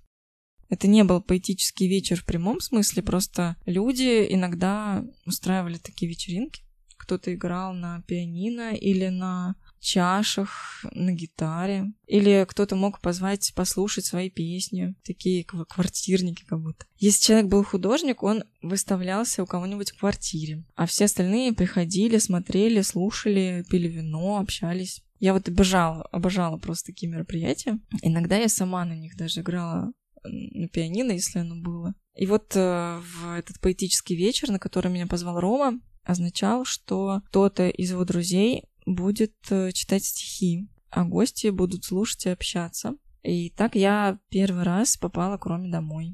Это 0.72 0.88
не 0.88 1.04
был 1.04 1.20
поэтический 1.20 1.86
вечер 1.86 2.16
в 2.18 2.24
прямом 2.24 2.58
смысле, 2.60 3.02
просто 3.02 3.56
люди 3.66 4.26
иногда 4.30 5.04
устраивали 5.26 5.76
такие 5.76 6.08
вечеринки. 6.08 6.62
Кто-то 6.96 7.34
играл 7.34 7.74
на 7.74 8.00
пианино 8.06 8.74
или 8.74 9.08
на 9.08 9.56
чашах, 9.80 10.86
на 10.94 11.12
гитаре. 11.12 11.92
Или 12.06 12.46
кто-то 12.48 12.74
мог 12.74 13.02
позвать 13.02 13.52
послушать 13.54 14.06
свои 14.06 14.30
песни, 14.30 14.94
такие 15.04 15.44
квартирники 15.44 16.46
как 16.46 16.62
будто. 16.62 16.86
Если 16.96 17.22
человек 17.22 17.48
был 17.48 17.64
художник, 17.64 18.22
он 18.22 18.44
выставлялся 18.62 19.42
у 19.42 19.46
кого-нибудь 19.46 19.90
в 19.90 19.98
квартире, 19.98 20.64
а 20.74 20.86
все 20.86 21.04
остальные 21.04 21.52
приходили, 21.52 22.16
смотрели, 22.16 22.80
слушали, 22.80 23.62
пили 23.68 23.88
вино, 23.88 24.38
общались. 24.38 25.02
Я 25.20 25.34
вот 25.34 25.48
обожала, 25.48 26.04
обожала 26.04 26.56
просто 26.56 26.92
такие 26.92 27.12
мероприятия. 27.12 27.78
Иногда 28.00 28.38
я 28.38 28.48
сама 28.48 28.86
на 28.86 28.94
них 28.94 29.18
даже 29.18 29.42
играла 29.42 29.92
на 30.24 30.68
пианино, 30.68 31.12
если 31.12 31.40
оно 31.40 31.56
было. 31.60 31.94
И 32.14 32.26
вот 32.26 32.54
э, 32.54 32.98
в 33.00 33.32
этот 33.36 33.60
поэтический 33.60 34.14
вечер, 34.14 34.50
на 34.50 34.58
который 34.58 34.92
меня 34.92 35.06
позвал 35.06 35.40
Рома, 35.40 35.80
означал, 36.04 36.64
что 36.64 37.22
кто-то 37.28 37.68
из 37.68 37.90
его 37.90 38.04
друзей 38.04 38.64
будет 38.86 39.34
э, 39.50 39.72
читать 39.72 40.04
стихи, 40.04 40.68
а 40.90 41.04
гости 41.04 41.48
будут 41.48 41.84
слушать 41.84 42.26
и 42.26 42.30
общаться. 42.30 42.96
И 43.22 43.50
так 43.50 43.76
я 43.76 44.18
первый 44.28 44.64
раз 44.64 44.96
попала 44.96 45.38
к 45.38 45.46
Роме 45.46 45.70
домой. 45.70 46.12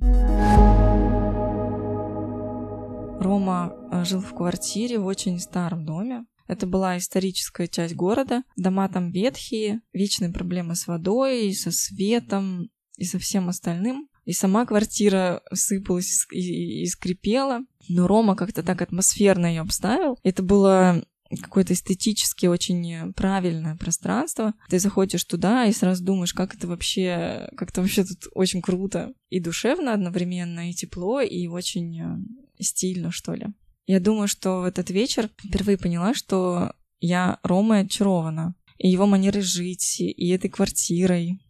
Рома 3.21 3.75
э, 3.91 4.05
жил 4.05 4.21
в 4.21 4.35
квартире 4.35 4.99
в 4.99 5.07
очень 5.07 5.41
старом 5.41 5.85
доме. 5.85 6.27
Это 6.47 6.67
была 6.67 6.97
историческая 6.97 7.67
часть 7.67 7.95
города. 7.95 8.43
Дома 8.57 8.89
там 8.89 9.11
ветхие, 9.11 9.81
вечные 9.93 10.33
проблемы 10.33 10.77
с 10.77 10.87
водой, 10.87 11.53
со 11.53 11.71
светом 11.71 12.71
и 12.99 13.05
со 13.05 13.19
всем 13.19 13.49
остальным. 13.49 14.09
И 14.25 14.33
сама 14.33 14.67
квартира 14.67 15.43
сыпалась 15.53 16.27
и, 16.33 16.83
и 16.83 16.87
скрипела. 16.87 17.61
Но 17.89 18.07
Рома 18.07 18.37
как-то 18.37 18.63
так 18.63 18.83
атмосферно 18.83 19.47
ее 19.47 19.63
обставил. 19.63 20.19
Это 20.23 20.43
было 20.43 21.03
какое-то 21.43 21.75
эстетически 21.75 22.47
очень 22.47 23.13
правильное 23.15 23.77
пространство. 23.77 24.55
Ты 24.69 24.79
заходишь 24.79 25.25
туда 25.25 25.67
и 25.67 25.73
сразу 25.73 26.05
думаешь, 26.05 26.35
как 26.35 26.55
это 26.55 26.67
вообще, 26.67 27.49
как 27.57 27.71
это 27.71 27.81
вообще 27.81 28.05
тут 28.05 28.27
очень 28.35 28.63
круто 28.63 29.13
и 29.29 29.41
душевно 29.41 29.93
одновременно, 29.93 30.71
и 30.71 30.75
тепло, 30.75 31.21
и 31.21 31.47
очень 31.47 32.01
э, 32.01 32.19
стильно, 32.61 33.11
что 33.11 33.35
ли. 33.35 33.47
Я 33.87 34.01
думаю, 34.01 34.29
что 34.29 34.61
в 34.61 34.65
этот 34.65 34.91
вечер 34.91 35.31
впервые 35.43 35.79
поняла, 35.79 36.15
что 36.15 36.73
я 37.01 37.39
Ромой 37.43 37.81
очарована. 37.81 38.55
И 38.79 38.89
его 38.89 39.07
манерой 39.07 39.43
жить, 39.43 40.01
и 40.01 40.29
этой 40.29 40.49
квартирой. 40.49 41.41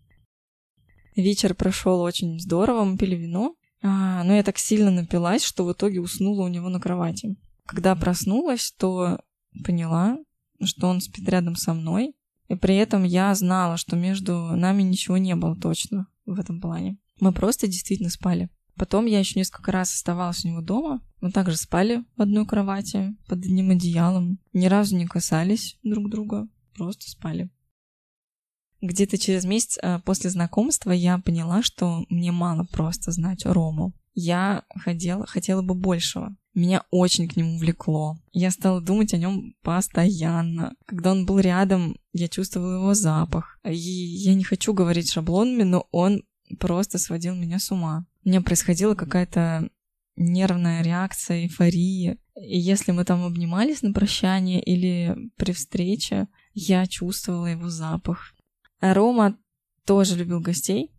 Вечер 1.18 1.56
прошел 1.56 2.00
очень 2.00 2.38
здорово, 2.38 2.84
мы 2.84 2.96
пили 2.96 3.16
вино. 3.16 3.56
А, 3.82 4.22
но 4.22 4.34
я 4.34 4.44
так 4.44 4.56
сильно 4.56 4.92
напилась, 4.92 5.42
что 5.42 5.64
в 5.64 5.72
итоге 5.72 6.00
уснула 6.00 6.44
у 6.44 6.48
него 6.48 6.68
на 6.68 6.78
кровати. 6.78 7.34
Когда 7.66 7.96
проснулась, 7.96 8.70
то 8.78 9.18
поняла, 9.64 10.18
что 10.62 10.86
он 10.86 11.00
спит 11.00 11.28
рядом 11.28 11.56
со 11.56 11.74
мной, 11.74 12.14
и 12.46 12.54
при 12.54 12.76
этом 12.76 13.02
я 13.02 13.34
знала, 13.34 13.76
что 13.76 13.96
между 13.96 14.32
нами 14.54 14.84
ничего 14.84 15.18
не 15.18 15.34
было 15.34 15.56
точно 15.56 16.06
в 16.24 16.38
этом 16.38 16.60
плане. 16.60 16.98
Мы 17.18 17.32
просто 17.32 17.66
действительно 17.66 18.10
спали. 18.10 18.48
Потом 18.76 19.06
я 19.06 19.18
еще 19.18 19.40
несколько 19.40 19.72
раз 19.72 19.92
оставалась 19.92 20.44
у 20.44 20.48
него 20.48 20.60
дома. 20.60 21.02
Мы 21.20 21.32
также 21.32 21.56
спали 21.56 22.04
в 22.16 22.22
одной 22.22 22.46
кровати, 22.46 23.16
под 23.26 23.40
одним 23.40 23.70
одеялом. 23.70 24.38
Ни 24.52 24.66
разу 24.66 24.96
не 24.96 25.04
касались 25.04 25.80
друг 25.82 26.10
друга, 26.10 26.46
просто 26.76 27.10
спали. 27.10 27.50
Где-то 28.80 29.18
через 29.18 29.44
месяц 29.44 29.78
э, 29.82 29.98
после 30.04 30.30
знакомства 30.30 30.90
я 30.92 31.18
поняла, 31.18 31.62
что 31.62 32.04
мне 32.08 32.32
мало 32.32 32.64
просто 32.64 33.10
знать 33.10 33.44
Рому. 33.44 33.92
Я 34.14 34.64
хотела, 34.74 35.26
хотела 35.26 35.62
бы 35.62 35.74
большего. 35.74 36.34
Меня 36.54 36.82
очень 36.90 37.28
к 37.28 37.36
нему 37.36 37.58
влекло. 37.58 38.18
Я 38.32 38.50
стала 38.50 38.80
думать 38.80 39.14
о 39.14 39.18
нем 39.18 39.54
постоянно. 39.62 40.74
Когда 40.86 41.12
он 41.12 41.24
был 41.24 41.38
рядом, 41.38 41.96
я 42.12 42.28
чувствовала 42.28 42.78
его 42.78 42.94
запах. 42.94 43.60
И 43.64 43.76
я 43.76 44.34
не 44.34 44.42
хочу 44.42 44.72
говорить 44.72 45.10
шаблонами, 45.10 45.62
но 45.62 45.86
он 45.92 46.24
просто 46.58 46.98
сводил 46.98 47.34
меня 47.34 47.58
с 47.58 47.70
ума. 47.70 48.06
У 48.24 48.28
меня 48.28 48.40
происходила 48.40 48.94
какая-то 48.94 49.68
нервная 50.16 50.82
реакция, 50.82 51.44
эйфория. 51.44 52.18
И 52.40 52.58
если 52.58 52.92
мы 52.92 53.04
там 53.04 53.24
обнимались 53.24 53.82
на 53.82 53.92
прощание 53.92 54.60
или 54.60 55.16
при 55.36 55.52
встрече, 55.52 56.28
я 56.54 56.86
чувствовала 56.86 57.46
его 57.46 57.68
запах. 57.68 58.34
Рома 58.80 59.38
тоже 59.84 60.16
любил 60.16 60.40
гостей, 60.40 60.90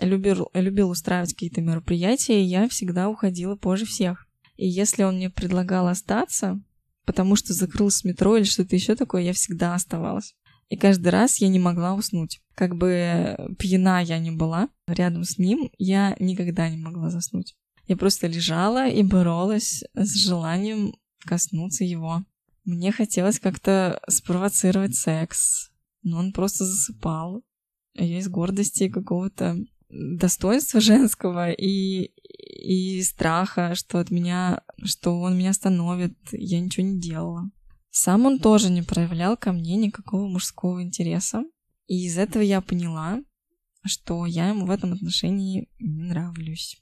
любил, 0.00 0.48
любил 0.54 0.90
устраивать 0.90 1.34
какие-то 1.34 1.60
мероприятия, 1.60 2.40
и 2.40 2.46
я 2.46 2.68
всегда 2.68 3.08
уходила 3.08 3.56
позже 3.56 3.84
всех. 3.84 4.26
И 4.56 4.66
если 4.66 5.04
он 5.04 5.16
мне 5.16 5.30
предлагал 5.30 5.86
остаться, 5.86 6.60
потому 7.04 7.36
что 7.36 7.52
закрылось 7.52 8.04
метро 8.04 8.36
или 8.36 8.44
что-то 8.44 8.74
еще 8.74 8.94
такое, 8.94 9.22
я 9.22 9.32
всегда 9.32 9.74
оставалась. 9.74 10.34
И 10.68 10.76
каждый 10.76 11.08
раз 11.08 11.38
я 11.38 11.48
не 11.48 11.58
могла 11.58 11.94
уснуть. 11.94 12.40
Как 12.54 12.76
бы 12.76 13.36
пьяна 13.58 14.02
я 14.02 14.18
не 14.18 14.30
была, 14.30 14.68
рядом 14.86 15.24
с 15.24 15.38
ним 15.38 15.70
я 15.78 16.14
никогда 16.18 16.68
не 16.68 16.76
могла 16.76 17.08
заснуть. 17.08 17.56
Я 17.86 17.96
просто 17.96 18.26
лежала 18.26 18.86
и 18.86 19.02
боролась 19.02 19.82
с 19.94 20.14
желанием 20.14 20.94
коснуться 21.20 21.84
его. 21.84 22.24
Мне 22.64 22.92
хотелось 22.92 23.40
как-то 23.40 24.00
спровоцировать 24.08 24.94
секс, 24.94 25.70
но 26.08 26.18
он 26.18 26.32
просто 26.32 26.64
засыпал. 26.64 27.42
А 27.96 28.04
я 28.04 28.18
из 28.18 28.28
гордости 28.28 28.88
какого-то 28.88 29.56
достоинства 29.88 30.80
женского 30.80 31.50
и, 31.50 32.04
и 32.04 33.02
страха, 33.02 33.74
что 33.74 33.98
от 33.98 34.10
меня, 34.10 34.62
что 34.84 35.20
он 35.20 35.38
меня 35.38 35.50
остановит, 35.50 36.16
я 36.32 36.60
ничего 36.60 36.86
не 36.86 37.00
делала. 37.00 37.50
Сам 37.90 38.26
он 38.26 38.38
тоже 38.38 38.70
не 38.70 38.82
проявлял 38.82 39.36
ко 39.36 39.52
мне 39.52 39.76
никакого 39.76 40.28
мужского 40.28 40.82
интереса. 40.82 41.42
И 41.86 42.06
из 42.06 42.18
этого 42.18 42.42
я 42.42 42.60
поняла, 42.60 43.20
что 43.84 44.26
я 44.26 44.48
ему 44.48 44.66
в 44.66 44.70
этом 44.70 44.92
отношении 44.92 45.68
не 45.78 46.02
нравлюсь. 46.02 46.76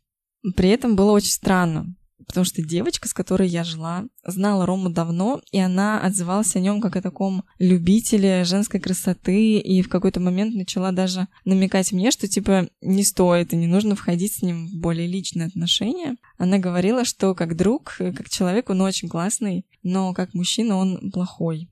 При 0.57 0.69
этом 0.69 0.97
было 0.97 1.13
очень 1.13 1.31
странно, 1.31 1.95
потому 2.27 2.45
что 2.45 2.63
девочка, 2.63 3.09
с 3.09 3.15
которой 3.15 3.49
я 3.49 3.65
жила, 3.65 4.05
знала 4.25 4.67
Рому 4.67 4.91
давно, 4.91 5.41
и 5.53 5.59
она 5.59 6.01
отзывалась 6.01 6.57
о 6.57 6.61
нем 6.61 6.81
как 6.81 6.97
о 6.97 7.03
таком 7.03 7.45
любителе 7.59 8.45
женской 8.45 8.81
красоты, 8.81 9.59
и 9.59 9.83
в 9.83 9.89
какой-то 9.89 10.21
момент 10.21 10.55
начала 10.55 10.93
даже 10.93 11.29
намекать 11.45 11.93
мне, 11.93 12.11
что 12.11 12.29
типа 12.29 12.69
не 12.81 13.05
стоит 13.05 13.53
и 13.53 13.57
не 13.57 13.67
нужно 13.67 13.95
входить 13.95 14.35
с 14.35 14.43
ним 14.43 14.69
в 14.69 14.77
более 14.77 15.07
личные 15.07 15.47
отношения. 15.47 16.17
Она 16.39 16.59
говорила, 16.59 17.05
что 17.05 17.35
как 17.35 17.57
друг, 17.57 17.97
как 17.99 18.29
человек 18.29 18.71
он 18.71 18.81
очень 18.81 19.09
классный, 19.09 19.67
но 19.83 20.15
как 20.15 20.35
мужчина 20.35 20.77
он 20.77 21.11
плохой. 21.11 21.71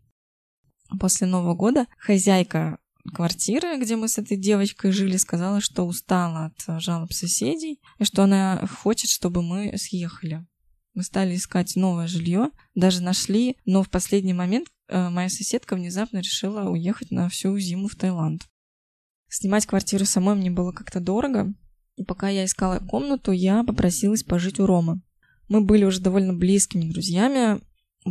После 1.00 1.26
Нового 1.26 1.54
года 1.54 1.86
хозяйка 1.98 2.78
квартиры, 3.12 3.78
где 3.78 3.96
мы 3.96 4.08
с 4.08 4.18
этой 4.18 4.37
девочкой 4.37 4.92
жили, 4.92 5.16
сказала, 5.16 5.61
что 5.61 5.84
устала 5.84 6.46
от 6.46 6.82
жалоб 6.82 7.12
соседей 7.12 7.80
и 7.99 8.04
что 8.04 8.25
она 8.25 8.66
хочет, 8.66 9.11
чтобы 9.11 9.42
мы 9.42 9.76
съехали. 9.76 10.46
Мы 10.94 11.02
стали 11.02 11.34
искать 11.34 11.75
новое 11.75 12.06
жилье, 12.06 12.50
даже 12.75 13.02
нашли, 13.02 13.56
но 13.64 13.82
в 13.82 13.90
последний 13.90 14.32
момент 14.32 14.68
э, 14.88 15.08
моя 15.08 15.28
соседка 15.28 15.75
внезапно 15.75 16.18
решила 16.18 16.70
уехать 16.70 17.11
на 17.11 17.28
всю 17.28 17.58
зиму 17.58 17.88
в 17.88 17.96
Таиланд. 17.96 18.46
Снимать 19.28 19.66
квартиру 19.66 20.04
самой 20.04 20.37
мне 20.37 20.50
было 20.50 20.70
как-то 20.70 21.00
дорого, 21.00 21.52
и 21.96 22.04
пока 22.04 22.28
я 22.28 22.44
искала 22.44 22.78
комнату, 22.78 23.32
я 23.32 23.64
попросилась 23.64 24.23
пожить 24.23 24.61
у 24.61 24.66
Ромы. 24.66 25.02
Мы 25.49 25.61
были 25.61 25.84
уже 25.84 26.00
довольно 26.00 26.32
близкими 26.32 26.90
друзьями, 26.90 27.61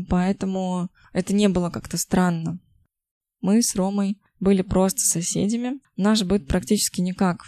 поэтому 0.09 0.89
это 1.13 1.33
не 1.33 1.47
было 1.47 1.69
как-то 1.69 1.97
странно. 1.97 2.59
Мы 3.39 3.61
с 3.61 3.75
Ромой 3.75 4.21
были 4.43 4.61
просто 4.61 5.01
соседями. 5.01 5.79
Наш 5.97 6.23
быт 6.23 6.47
практически 6.47 7.01
никак 7.01 7.45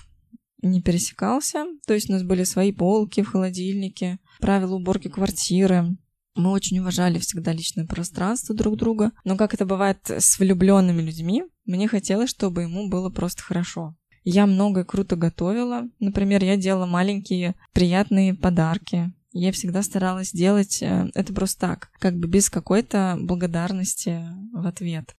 не 0.61 0.81
пересекался. 0.81 1.65
То 1.85 1.93
есть 1.93 2.09
у 2.09 2.13
нас 2.13 2.23
были 2.23 2.43
свои 2.43 2.71
полки 2.71 3.21
в 3.21 3.27
холодильнике, 3.27 4.19
правила 4.39 4.75
уборки 4.75 5.07
квартиры. 5.07 5.95
Мы 6.35 6.51
очень 6.51 6.79
уважали 6.79 7.19
всегда 7.19 7.53
личное 7.53 7.85
пространство 7.85 8.55
друг 8.55 8.75
друга, 8.77 9.11
но 9.23 9.37
как 9.37 9.53
это 9.53 9.65
бывает 9.65 9.99
с 10.09 10.37
влюбленными 10.37 11.01
людьми, 11.01 11.43
мне 11.65 11.87
хотелось, 11.87 12.29
чтобы 12.29 12.63
ему 12.63 12.89
было 12.89 13.09
просто 13.09 13.41
хорошо. 13.41 13.95
Я 14.25 14.47
много 14.47 14.81
и 14.81 14.83
круто 14.83 15.15
готовила. 15.15 15.83
Например, 15.99 16.43
я 16.43 16.57
делала 16.57 16.87
маленькие 16.87 17.55
приятные 17.73 18.33
подарки. 18.33 19.13
Я 19.31 19.51
всегда 19.51 19.83
старалась 19.83 20.31
делать 20.31 20.81
э, 20.81 21.11
это 21.13 21.33
просто 21.33 21.59
так, 21.59 21.89
как 21.99 22.17
бы 22.17 22.27
без 22.27 22.49
какой-то 22.49 23.17
благодарности 23.19 24.23
в 24.51 24.65
ответ. 24.65 25.15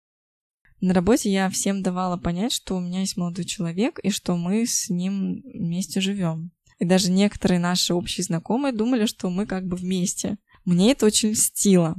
На 0.82 0.94
работе 0.94 1.32
я 1.32 1.50
всем 1.50 1.82
давала 1.82 2.18
понять, 2.18 2.52
что 2.52 2.76
у 2.76 2.80
меня 2.80 3.00
есть 3.02 3.18
молодой 3.18 3.46
человек 3.46 4.00
и 4.00 4.10
что 4.10 4.36
мы 4.36 4.66
с 4.66 4.90
ним 4.90 5.42
вместе 5.44 6.02
живем. 6.02 6.52
И 6.80 6.86
даже 6.86 7.12
некоторые 7.12 7.60
наши 7.60 7.94
общие 7.94 8.24
знакомые 8.24 8.74
думали, 8.74 9.06
что 9.06 9.30
мы 9.30 9.46
как 9.46 9.66
бы 9.66 9.78
вместе. 9.78 10.38
Мне 10.66 10.92
это 10.92 11.06
очень 11.06 11.30
льстило. 11.30 11.96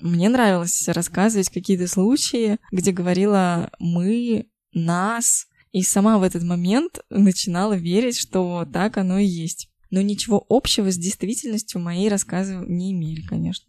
Мне 0.00 0.28
нравилось 0.28 0.88
рассказывать 0.88 1.50
какие-то 1.50 1.88
случаи, 1.88 2.58
где 2.70 2.92
говорила 2.92 3.70
«мы», 3.78 4.46
«нас», 4.72 5.48
и 5.72 5.82
сама 5.82 6.18
в 6.18 6.22
этот 6.22 6.44
момент 6.44 7.00
начинала 7.10 7.74
верить, 7.74 8.16
что 8.16 8.66
так 8.72 8.96
оно 8.96 9.18
и 9.18 9.26
есть. 9.26 9.70
Но 9.90 10.00
ничего 10.00 10.44
общего 10.48 10.90
с 10.90 10.96
действительностью 10.96 11.80
мои 11.80 12.08
рассказы 12.08 12.56
не 12.66 12.92
имели, 12.92 13.22
конечно. 13.22 13.67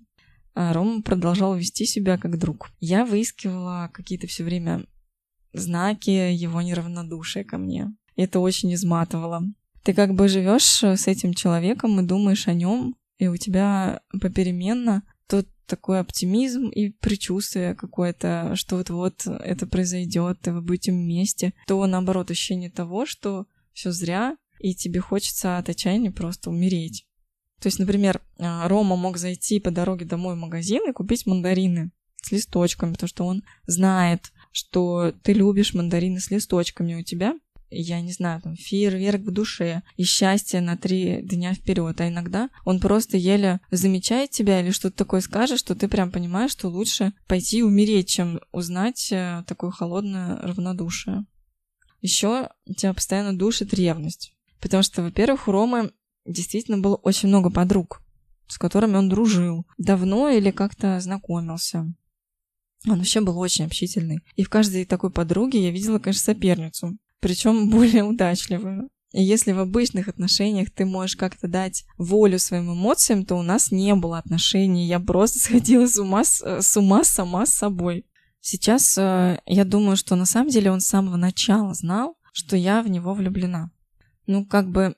А 0.62 0.74
Рома 0.74 1.02
продолжал 1.02 1.56
вести 1.56 1.86
себя 1.86 2.18
как 2.18 2.38
друг. 2.38 2.70
Я 2.82 3.06
выискивала 3.06 3.90
какие-то 3.94 4.28
все 4.28 4.44
время 4.44 4.86
знаки 5.54 6.10
его 6.10 6.62
неравнодушия 6.62 7.46
ко 7.46 7.58
мне. 7.58 7.96
Это 8.18 8.42
очень 8.42 8.74
изматывало. 8.74 9.44
Ты 9.84 9.94
как 9.94 10.14
бы 10.16 10.28
живешь 10.28 10.84
с 10.84 11.08
этим 11.08 11.34
человеком 11.34 11.98
и 11.98 12.06
думаешь 12.06 12.50
о 12.50 12.54
нем, 12.54 12.98
и 13.18 13.28
у 13.28 13.38
тебя 13.38 14.02
попеременно 14.20 15.04
то 15.30 15.46
такой 15.66 16.02
оптимизм 16.02 16.68
и 16.68 16.90
предчувствие 16.90 17.74
какое-то, 17.74 18.52
что 18.58 18.76
вот-вот 18.76 19.28
это 19.28 19.66
произойдет, 19.66 20.46
и 20.46 20.50
вы 20.50 20.62
будете 20.62 20.92
вместе, 20.92 21.54
то 21.68 21.88
наоборот 21.88 22.32
ощущение 22.32 22.70
того, 22.70 23.06
что 23.06 23.46
все 23.72 23.94
зря, 23.94 24.36
и 24.60 24.76
тебе 24.76 25.00
хочется 25.00 25.58
от 25.58 25.70
отчаяния 25.70 26.12
просто 26.12 26.50
умереть. 26.50 27.06
То 27.62 27.68
есть, 27.68 27.80
например, 27.80 28.22
а, 28.38 28.68
Рома 28.68 28.96
мог 28.96 29.18
зайти 29.18 29.60
по 29.60 29.72
дороге 29.72 30.06
домой 30.06 30.36
в 30.36 30.40
магазин 30.40 30.90
и 30.90 30.94
купить 30.94 31.26
мандарины 31.26 31.92
с 32.22 32.32
листочками, 32.32 32.94
потому 32.94 33.08
что 33.08 33.26
он 33.26 33.44
знает, 33.66 34.32
что 34.52 35.14
ты 35.24 35.34
любишь 35.34 35.74
мандарины 35.74 36.20
с 36.20 36.32
листочками 36.32 36.96
у 36.96 37.04
тебя 37.04 37.36
я 37.72 38.02
не 38.02 38.12
знаю, 38.12 38.42
там, 38.42 38.56
фейерверк 38.56 39.22
в 39.22 39.32
душе 39.32 39.84
и 39.96 40.04
счастье 40.04 40.62
на 40.62 40.78
три 40.78 41.22
дня 41.22 41.54
вперед. 41.54 42.00
А 42.02 42.08
иногда 42.08 42.50
он 42.66 42.80
просто 42.80 43.18
еле 43.18 43.60
замечает 43.72 44.32
тебя 44.32 44.62
или 44.62 44.72
что-то 44.72 44.98
такое 44.98 45.22
скажет, 45.22 45.60
что 45.60 45.76
ты 45.76 45.88
прям 45.88 46.12
понимаешь, 46.12 46.52
что 46.52 46.70
лучше 46.70 47.14
пойти 47.28 47.64
умереть, 47.64 48.10
чем 48.10 48.40
узнать 48.52 49.12
э, 49.12 49.44
такое 49.48 49.72
холодное 49.72 50.38
равнодушие. 50.38 51.26
Еще 52.02 52.50
тебя 52.78 52.94
постоянно 52.94 53.38
душит 53.38 53.74
ревность. 53.74 54.34
Потому 54.60 54.84
что, 54.84 55.04
во-первых, 55.04 55.48
у 55.48 55.52
Ромы 55.52 55.92
действительно 56.32 56.78
было 56.78 56.96
очень 56.96 57.30
много 57.30 57.50
подруг, 57.50 58.02
с 58.48 58.58
которыми 58.58 58.96
он 58.96 59.10
дружил. 59.10 59.66
Давно 59.78 60.30
или 60.30 60.52
как-то 60.52 61.00
знакомился. 61.00 61.94
Он 62.88 62.98
вообще 62.98 63.22
был 63.22 63.38
очень 63.38 63.66
общительный. 63.66 64.20
И 64.36 64.44
в 64.44 64.50
каждой 64.50 64.86
такой 64.86 65.12
подруге 65.12 65.64
я 65.64 65.72
видела, 65.72 66.00
конечно, 66.00 66.24
соперницу 66.24 66.98
причем 67.20 67.70
более 67.70 68.04
удачливую. 68.04 68.90
И 69.12 69.24
если 69.24 69.54
в 69.54 69.60
обычных 69.60 70.08
отношениях 70.08 70.70
ты 70.70 70.86
можешь 70.86 71.16
как-то 71.16 71.48
дать 71.48 71.86
волю 71.98 72.38
своим 72.38 72.74
эмоциям, 72.74 73.26
то 73.26 73.36
у 73.36 73.42
нас 73.42 73.72
не 73.72 73.96
было 73.96 74.20
отношений. 74.20 74.88
Я 74.88 75.00
просто 75.00 75.40
сходила 75.44 75.88
с 75.88 75.98
ума, 75.98 76.24
с 76.24 76.78
ума 76.78 77.04
сама 77.04 77.46
с 77.46 77.54
собой. 77.54 78.06
Сейчас 78.42 78.98
э, 78.98 79.40
я 79.46 79.66
думаю, 79.66 79.98
что 79.98 80.16
на 80.16 80.26
самом 80.26 80.50
деле 80.50 80.72
он 80.72 80.80
с 80.80 80.88
самого 80.88 81.18
начала 81.18 81.74
знал, 81.74 82.18
что 82.32 82.56
я 82.56 82.82
в 82.82 82.90
него 82.90 83.14
влюблена. 83.14 83.72
Ну, 84.28 84.46
как 84.46 84.70
бы 84.70 84.96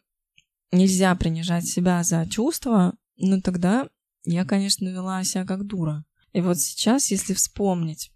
нельзя 0.72 1.14
принижать 1.16 1.66
себя 1.66 2.04
за 2.04 2.26
чувства, 2.30 2.96
но 3.18 3.42
тогда 3.42 3.88
я, 4.24 4.46
конечно, 4.46 4.88
вела 4.88 5.24
себя 5.24 5.46
как 5.46 5.66
дура. 5.66 6.06
И 6.34 6.42
вот 6.42 6.60
сейчас, 6.60 7.12
если 7.12 7.34
вспомнить, 7.34 8.12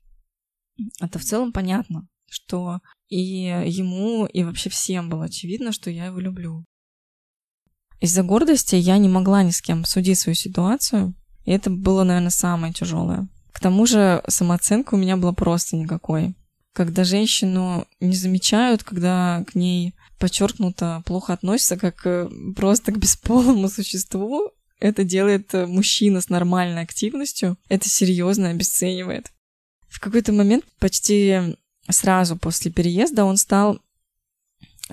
это 0.99 1.19
в 1.19 1.23
целом 1.23 1.51
понятно, 1.51 2.07
что 2.29 2.79
и 3.07 3.19
ему, 3.19 4.25
и 4.25 4.43
вообще 4.43 4.69
всем 4.69 5.09
было 5.09 5.25
очевидно, 5.25 5.71
что 5.71 5.89
я 5.89 6.05
его 6.05 6.19
люблю. 6.19 6.65
Из-за 7.99 8.23
гордости 8.23 8.75
я 8.75 8.97
не 8.97 9.09
могла 9.09 9.43
ни 9.43 9.51
с 9.51 9.61
кем 9.61 9.85
судить 9.85 10.19
свою 10.19 10.35
ситуацию, 10.35 11.13
и 11.45 11.51
это 11.51 11.69
было, 11.69 12.03
наверное, 12.03 12.29
самое 12.29 12.73
тяжелое. 12.73 13.27
К 13.51 13.59
тому 13.59 13.85
же 13.85 14.21
самооценка 14.27 14.95
у 14.95 14.97
меня 14.97 15.15
была 15.17 15.31
просто 15.31 15.77
никакой. 15.77 16.35
Когда 16.73 17.05
женщину 17.05 17.87
не 18.01 18.15
замечают, 18.15 18.83
когда 18.83 19.45
к 19.47 19.55
ней 19.55 19.95
подчеркнуто 20.19 21.03
плохо 21.05 21.33
относятся, 21.33 21.77
как 21.77 22.05
э, 22.05 22.29
просто 22.55 22.91
к 22.91 22.97
бесполому 22.97 23.69
существу, 23.69 24.51
это 24.79 25.03
делает 25.03 25.53
мужчина 25.53 26.21
с 26.21 26.29
нормальной 26.29 26.81
активностью, 26.81 27.57
это 27.69 27.89
серьезно 27.89 28.49
обесценивает. 28.49 29.31
В 29.87 29.99
какой-то 29.99 30.33
момент 30.33 30.65
почти 30.79 31.55
сразу 31.89 32.35
после 32.35 32.71
переезда 32.71 33.23
он 33.23 33.37
стал 33.37 33.79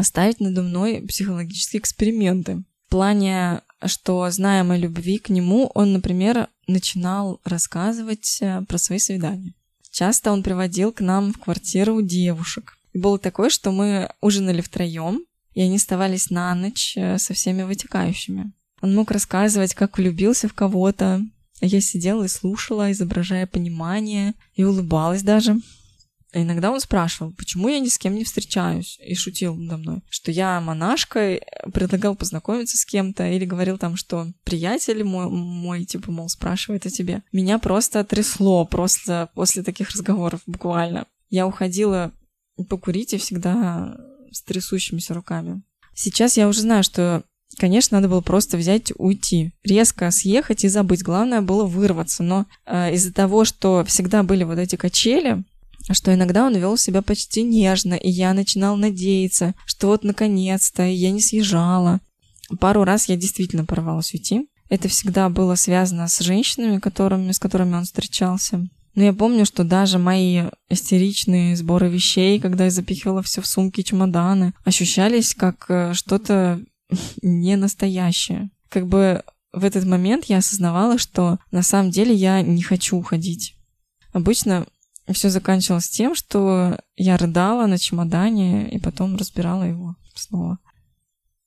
ставить 0.01 0.41
надо 0.41 0.63
мной 0.63 1.03
психологические 1.07 1.81
эксперименты. 1.81 2.63
В 2.87 2.91
плане, 2.91 3.63
что, 3.85 4.31
зная 4.31 4.65
моей 4.65 4.83
любви 4.83 5.19
к 5.19 5.29
нему, 5.29 5.71
он, 5.75 5.93
например, 5.93 6.49
начинал 6.67 7.41
рассказывать 7.45 8.39
э, 8.41 8.63
про 8.63 8.79
свои 8.79 8.99
свидания. 8.99 9.55
Часто 9.91 10.33
он 10.33 10.43
приводил 10.43 10.93
к 10.93 11.01
нам 11.01 11.33
в 11.33 11.39
квартиру 11.39 12.01
девушек. 12.01 12.79
Было 12.95 13.19
такое, 13.19 13.51
что 13.51 13.73
мы 13.73 14.11
ужинали 14.21 14.61
втроем, 14.61 15.25
и 15.55 15.63
они 15.63 15.77
оставались 15.77 16.31
на 16.31 16.55
ночь 16.55 16.95
э, 16.97 17.19
со 17.19 17.35
всеми 17.35 17.63
вытекающими. 17.63 18.53
Он 18.81 18.95
мог 18.95 19.11
рассказывать, 19.11 19.75
как 19.75 19.97
влюбился 19.97 20.49
в 20.49 20.55
кого-то. 20.55 21.23
Я 21.61 21.81
сидела 21.81 22.25
и 22.25 22.29
слушала, 22.29 22.91
изображая 22.91 23.47
понимание, 23.47 24.35
и 24.55 24.65
улыбалась 24.65 25.23
даже. 25.23 25.57
А 26.33 26.41
иногда 26.41 26.71
он 26.71 26.81
спрашивал, 26.81 27.33
почему 27.33 27.69
я 27.69 27.79
ни 27.79 27.89
с 27.89 27.99
кем 27.99 28.15
не 28.15 28.25
встречаюсь, 28.25 28.99
и 29.05 29.15
шутил 29.15 29.55
надо 29.55 29.77
мной, 29.77 30.03
что 30.09 30.31
я 30.31 30.61
монашка, 30.63 31.39
предлагал 31.75 32.17
познакомиться 32.17 32.79
с 32.79 32.87
кем-то, 32.87 33.29
или 33.29 33.45
говорил 33.45 33.77
там, 33.77 33.97
что 33.97 34.33
приятель 34.43 35.05
мой, 35.05 35.29
мой 35.29 35.85
типа, 35.85 36.11
мол, 36.11 36.31
спрашивает 36.31 36.87
о 36.87 36.91
тебе. 36.91 37.23
Меня 37.33 37.59
просто 37.59 38.03
трясло 38.03 38.65
просто 38.65 39.29
после 39.35 39.63
таких 39.63 39.91
разговоров, 39.91 40.41
буквально. 40.47 41.07
Я 41.29 41.47
уходила 41.47 42.13
покурить 42.69 43.15
и 43.15 43.19
всегда 43.19 43.97
с 44.31 44.43
трясущимися 44.43 45.15
руками. 45.15 45.63
Сейчас 45.95 46.37
я 46.37 46.49
уже 46.49 46.61
знаю, 46.61 46.83
что 46.83 47.23
Конечно, 47.59 47.99
надо 47.99 48.09
было 48.09 48.23
просто 48.23 48.57
взять, 48.57 48.93
уйти, 48.97 49.53
резко 49.63 50.11
съехать 50.11 50.65
и 50.65 50.69
забыть. 50.69 51.03
Главное 51.03 51.43
было 51.43 51.65
вырваться. 51.65 52.23
Но 52.23 52.47
э, 52.65 52.95
из-за 52.95 53.13
того, 53.13 53.45
что 53.45 53.85
всегда 53.85 54.23
были 54.23 54.45
вот 54.45 54.59
эти 54.59 54.77
качели, 54.77 55.45
что 55.91 56.15
иногда 56.15 56.47
он 56.47 56.57
вел 56.57 56.77
себя 56.77 57.03
почти 57.03 57.43
нежно, 57.43 57.95
и 57.95 58.09
я 58.09 58.33
начинал 58.33 58.77
надеяться, 58.77 59.55
что 59.67 59.89
вот 59.89 60.05
наконец-то 60.05 60.83
я 60.85 61.11
не 61.11 61.21
съезжала. 61.21 62.01
Пару 62.61 62.85
раз 62.85 63.09
я 63.09 63.17
действительно 63.17 63.65
порвалась 63.65 64.15
уйти. 64.15 64.49
Это 64.69 64.89
всегда 64.89 65.29
было 65.29 65.55
связано 65.55 66.09
с 66.09 66.21
женщинами, 66.21 66.79
которыми, 66.79 67.33
с 67.33 67.39
которыми 67.39 67.75
он 67.75 67.85
встречался. 67.85 68.67
Но 68.95 69.03
я 69.05 69.13
помню, 69.13 69.47
что 69.47 69.65
даже 69.65 69.99
мои 69.99 70.45
истеричные 70.69 71.57
сборы 71.57 71.89
вещей, 71.89 72.39
когда 72.39 72.65
я 72.65 72.71
запихивала 72.71 73.23
все 73.23 73.41
в 73.41 73.47
сумки 73.47 73.83
чемоданы, 73.83 74.53
ощущались 74.65 75.35
как 75.35 75.67
э, 75.69 75.95
что-то 75.95 76.61
не 77.23 77.57
настоящее. 77.57 78.51
Как 78.69 78.87
бы 78.87 79.23
в 79.53 79.65
этот 79.65 79.85
момент 79.85 80.27
я 80.27 80.39
осознавала, 80.39 80.99
что 80.99 81.39
на 81.51 81.63
самом 81.63 81.91
деле 81.91 82.15
я 82.15 82.43
не 82.43 82.63
хочу 82.63 82.97
уходить. 82.97 83.57
Обычно 84.13 84.67
все 85.11 85.31
заканчивалось 85.31 85.89
тем, 85.89 86.15
что 86.15 86.79
я 86.97 87.17
рыдала 87.17 87.67
на 87.67 87.79
чемодане 87.79 88.71
и 88.71 88.79
потом 88.79 89.17
разбирала 89.17 89.65
его 89.65 89.97
снова. 90.15 90.59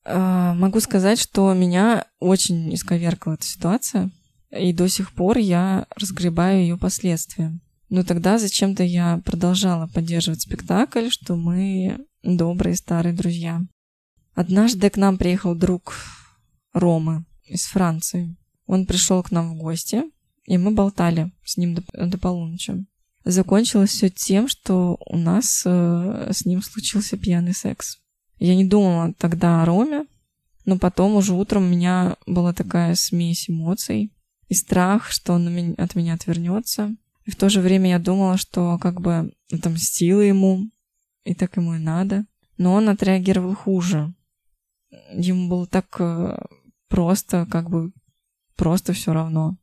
А, 0.03 0.53
могу 0.53 0.79
сказать, 0.79 1.19
что 1.19 1.53
меня 1.53 2.05
очень 2.19 2.73
исковеркала 2.73 3.35
эта 3.35 3.45
ситуация, 3.45 4.11
и 4.51 4.73
до 4.73 4.87
сих 4.87 5.11
пор 5.13 5.37
я 5.37 5.87
разгребаю 5.95 6.61
ее 6.61 6.77
последствия. 6.77 7.59
Но 7.89 8.03
тогда 8.03 8.39
зачем-то 8.39 8.83
я 8.83 9.21
продолжала 9.25 9.87
поддерживать 9.87 10.41
спектакль, 10.41 11.09
что 11.09 11.35
мы 11.35 11.99
добрые 12.23 12.75
старые 12.75 13.13
друзья. 13.13 13.61
Однажды 14.33 14.89
к 14.89 14.97
нам 14.97 15.17
приехал 15.17 15.55
друг 15.55 15.95
Ромы 16.73 17.25
из 17.45 17.65
Франции. 17.65 18.35
Он 18.65 18.85
пришел 18.85 19.23
к 19.23 19.31
нам 19.31 19.53
в 19.53 19.57
гости, 19.57 20.03
и 20.45 20.57
мы 20.57 20.71
болтали 20.71 21.31
с 21.43 21.57
ним 21.57 21.75
до, 21.75 21.83
до 21.93 22.17
полуночи. 22.17 22.85
Закончилось 23.23 23.91
все 23.91 24.09
тем, 24.09 24.47
что 24.47 24.97
у 25.05 25.17
нас 25.17 25.63
э, 25.65 26.31
с 26.31 26.45
ним 26.45 26.61
случился 26.61 27.17
пьяный 27.17 27.53
секс. 27.53 27.97
Я 28.37 28.55
не 28.55 28.65
думала 28.65 29.13
тогда 29.17 29.61
о 29.61 29.65
Роме, 29.65 30.05
но 30.65 30.77
потом 30.77 31.15
уже 31.15 31.33
утром 31.33 31.63
у 31.63 31.69
меня 31.69 32.17
была 32.27 32.53
такая 32.53 32.95
смесь 32.95 33.49
эмоций. 33.49 34.11
И 34.47 34.53
страх, 34.53 35.11
что 35.11 35.33
он 35.33 35.75
от 35.77 35.95
меня 35.95 36.13
отвернется. 36.13 36.95
И 37.25 37.31
в 37.31 37.35
то 37.35 37.49
же 37.49 37.61
время 37.61 37.91
я 37.91 37.99
думала, 37.99 38.37
что 38.37 38.77
как 38.77 39.01
бы 39.01 39.33
отомстила 39.51 40.21
ему, 40.21 40.69
и 41.23 41.33
так 41.33 41.57
ему 41.57 41.75
и 41.75 41.79
надо. 41.79 42.25
Но 42.57 42.73
он 42.73 42.89
отреагировал 42.89 43.55
хуже. 43.55 44.13
Ему 45.11 45.49
было 45.49 45.67
так 45.67 45.87
э, 45.99 46.37
просто, 46.87 47.45
как 47.49 47.69
бы 47.69 47.91
просто 48.55 48.93
все 48.93 49.13
равно. 49.13 49.57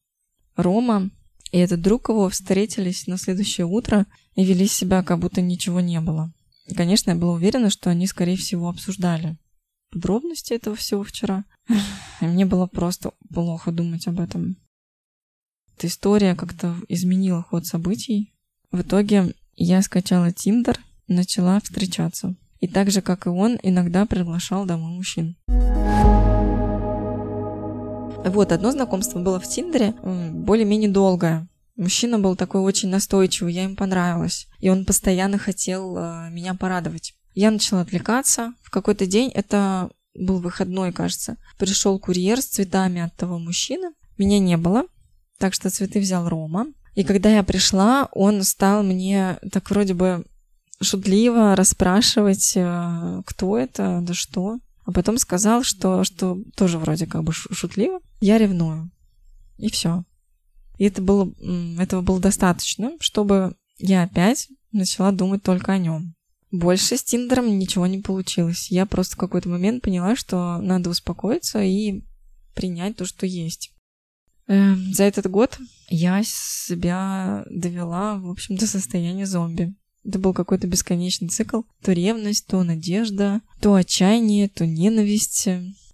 Рома 0.56 1.10
и 1.52 1.58
этот 1.58 1.80
друг 1.80 2.08
его 2.08 2.28
встретились 2.28 3.06
на 3.06 3.16
следующее 3.16 3.66
утро 3.66 4.06
и 4.34 4.44
вели 4.44 4.66
себя, 4.66 5.02
как 5.02 5.18
будто 5.20 5.40
ничего 5.40 5.80
не 5.80 6.00
было. 6.00 6.32
И, 6.66 6.74
конечно, 6.74 7.10
я 7.10 7.16
была 7.16 7.34
уверена, 7.34 7.70
что 7.70 7.90
они, 7.90 8.06
скорее 8.06 8.36
всего, 8.36 8.68
обсуждали 8.68 9.36
подробности 9.92 10.54
этого 10.54 10.74
всего 10.74 11.04
вчера. 11.04 11.44
И 12.20 12.24
мне 12.24 12.46
было 12.46 12.66
просто 12.66 13.12
плохо 13.32 13.70
думать 13.70 14.06
об 14.08 14.20
этом. 14.20 14.56
Эта 15.76 15.86
история 15.86 16.34
как-то 16.34 16.74
изменила 16.88 17.42
ход 17.42 17.66
событий. 17.66 18.32
В 18.70 18.82
итоге 18.82 19.34
я 19.56 19.82
скачала 19.82 20.32
Тиндер, 20.32 20.78
начала 21.08 21.60
встречаться. 21.60 22.34
И 22.60 22.68
так 22.68 22.90
же, 22.90 23.02
как 23.02 23.26
и 23.26 23.28
он, 23.28 23.58
иногда 23.62 24.06
приглашал 24.06 24.64
домой 24.64 24.92
мужчин. 24.92 25.36
Вот, 28.24 28.52
одно 28.52 28.70
знакомство 28.70 29.18
было 29.18 29.40
в 29.40 29.48
Тиндере, 29.48 29.94
более-менее 30.32 30.90
долгое. 30.90 31.48
Мужчина 31.76 32.18
был 32.18 32.36
такой 32.36 32.60
очень 32.60 32.88
настойчивый, 32.88 33.52
я 33.52 33.64
им 33.64 33.74
понравилась. 33.74 34.46
И 34.60 34.68
он 34.68 34.84
постоянно 34.84 35.38
хотел 35.38 35.96
э, 35.96 36.30
меня 36.30 36.54
порадовать. 36.54 37.14
Я 37.34 37.50
начала 37.50 37.80
отвлекаться. 37.80 38.54
В 38.62 38.70
какой-то 38.70 39.06
день, 39.06 39.30
это 39.30 39.90
был 40.14 40.38
выходной, 40.38 40.92
кажется, 40.92 41.36
пришел 41.58 41.98
курьер 41.98 42.40
с 42.40 42.46
цветами 42.46 43.00
от 43.00 43.16
того 43.16 43.38
мужчины. 43.38 43.92
Меня 44.18 44.38
не 44.38 44.56
было, 44.56 44.84
так 45.42 45.54
что 45.54 45.70
цветы 45.70 45.98
взял 45.98 46.28
Рома. 46.28 46.68
И 46.94 47.02
когда 47.02 47.28
я 47.28 47.42
пришла, 47.42 48.08
он 48.12 48.44
стал 48.44 48.84
мне 48.84 49.40
так 49.50 49.68
вроде 49.70 49.92
бы 49.92 50.24
шутливо 50.80 51.56
расспрашивать, 51.56 52.52
э, 52.54 53.22
кто 53.26 53.58
это, 53.58 53.98
да 54.02 54.14
что. 54.14 54.60
А 54.84 54.92
потом 54.92 55.18
сказал, 55.18 55.64
что, 55.64 56.04
что 56.04 56.38
тоже 56.54 56.78
вроде 56.78 57.08
как 57.08 57.24
бы 57.24 57.32
шутливо. 57.32 57.98
Я 58.20 58.38
ревную. 58.38 58.92
И 59.58 59.68
все. 59.68 60.04
И 60.78 60.84
это 60.84 61.02
было, 61.02 61.34
этого 61.80 62.02
было 62.02 62.20
достаточно, 62.20 62.92
чтобы 63.00 63.56
я 63.78 64.04
опять 64.04 64.48
начала 64.70 65.10
думать 65.10 65.42
только 65.42 65.72
о 65.72 65.78
нем. 65.78 66.14
Больше 66.52 66.96
с 66.96 67.02
Тиндером 67.02 67.58
ничего 67.58 67.88
не 67.88 67.98
получилось. 67.98 68.70
Я 68.70 68.86
просто 68.86 69.16
в 69.16 69.18
какой-то 69.18 69.48
момент 69.48 69.82
поняла, 69.82 70.14
что 70.14 70.58
надо 70.58 70.90
успокоиться 70.90 71.60
и 71.60 72.04
принять 72.54 72.94
то, 72.94 73.06
что 73.06 73.26
есть. 73.26 73.72
Эм, 74.52 74.92
за 74.92 75.04
этот 75.04 75.30
год 75.30 75.58
я 75.88 76.22
себя 76.24 77.42
довела, 77.48 78.18
в 78.18 78.28
общем, 78.28 78.56
до 78.56 78.66
состояния 78.66 79.24
зомби. 79.24 79.74
Это 80.04 80.18
был 80.18 80.34
какой-то 80.34 80.66
бесконечный 80.66 81.28
цикл. 81.28 81.62
То 81.82 81.92
ревность, 81.92 82.46
то 82.48 82.62
надежда, 82.62 83.40
то 83.62 83.72
отчаяние, 83.74 84.50
то 84.50 84.66
ненависть. 84.66 85.48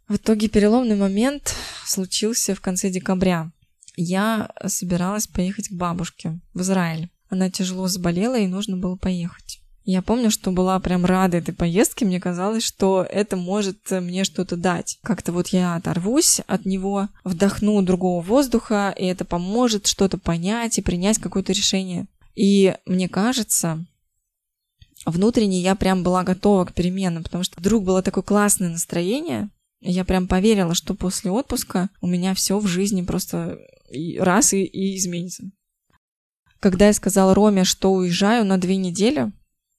В 0.08 0.16
итоге 0.16 0.48
переломный 0.48 0.96
момент 0.96 1.54
случился 1.86 2.56
в 2.56 2.60
конце 2.60 2.90
декабря. 2.90 3.52
Я 3.96 4.50
собиралась 4.66 5.28
поехать 5.28 5.68
к 5.68 5.74
бабушке 5.74 6.40
в 6.52 6.62
Израиль. 6.62 7.10
Она 7.28 7.50
тяжело 7.50 7.86
заболела, 7.86 8.38
и 8.38 8.48
нужно 8.48 8.76
было 8.76 8.96
поехать. 8.96 9.60
Я 9.90 10.02
помню, 10.02 10.30
что 10.30 10.50
была 10.50 10.78
прям 10.80 11.06
рада 11.06 11.38
этой 11.38 11.54
поездке. 11.54 12.04
Мне 12.04 12.20
казалось, 12.20 12.62
что 12.62 13.06
это 13.10 13.38
может 13.38 13.90
мне 13.90 14.24
что-то 14.24 14.56
дать. 14.56 14.98
Как-то 15.02 15.32
вот 15.32 15.48
я 15.48 15.76
оторвусь 15.76 16.40
от 16.46 16.66
него, 16.66 17.08
вдохну 17.24 17.80
другого 17.80 18.20
воздуха, 18.20 18.94
и 18.98 19.06
это 19.06 19.24
поможет 19.24 19.86
что-то 19.86 20.18
понять 20.18 20.76
и 20.76 20.82
принять 20.82 21.16
какое-то 21.16 21.54
решение. 21.54 22.06
И 22.34 22.76
мне 22.84 23.08
кажется, 23.08 23.82
внутренне 25.06 25.62
я 25.62 25.74
прям 25.74 26.02
была 26.02 26.22
готова 26.22 26.66
к 26.66 26.74
переменам, 26.74 27.22
потому 27.22 27.42
что 27.42 27.58
вдруг 27.58 27.84
было 27.84 28.02
такое 28.02 28.22
классное 28.22 28.68
настроение, 28.68 29.48
я 29.80 30.04
прям 30.04 30.28
поверила, 30.28 30.74
что 30.74 30.94
после 30.94 31.30
отпуска 31.30 31.88
у 32.02 32.06
меня 32.06 32.34
все 32.34 32.58
в 32.58 32.66
жизни 32.66 33.00
просто 33.00 33.58
раз 34.18 34.52
и, 34.52 34.64
и 34.64 34.98
изменится. 34.98 35.44
Когда 36.60 36.88
я 36.88 36.92
сказала 36.92 37.34
Роме, 37.34 37.64
что 37.64 37.90
уезжаю 37.92 38.44
на 38.44 38.58
две 38.58 38.76
недели, 38.76 39.32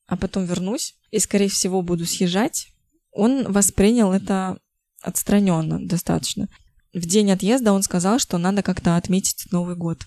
а 0.10 0.18
потом 0.18 0.46
вернусь 0.46 0.96
и, 1.12 1.20
скорее 1.20 1.50
всего, 1.50 1.82
буду 1.82 2.06
съезжать, 2.06 2.68
он 3.12 3.52
воспринял 3.52 4.12
это 4.12 4.60
отстраненно 5.02 5.80
достаточно. 5.86 6.50
В 6.94 7.06
день 7.06 7.32
отъезда 7.32 7.72
он 7.72 7.84
сказал, 7.84 8.20
что 8.20 8.38
надо 8.38 8.64
как-то 8.64 8.98
отметить 8.98 9.52
Новый 9.52 9.76
год 9.76 10.06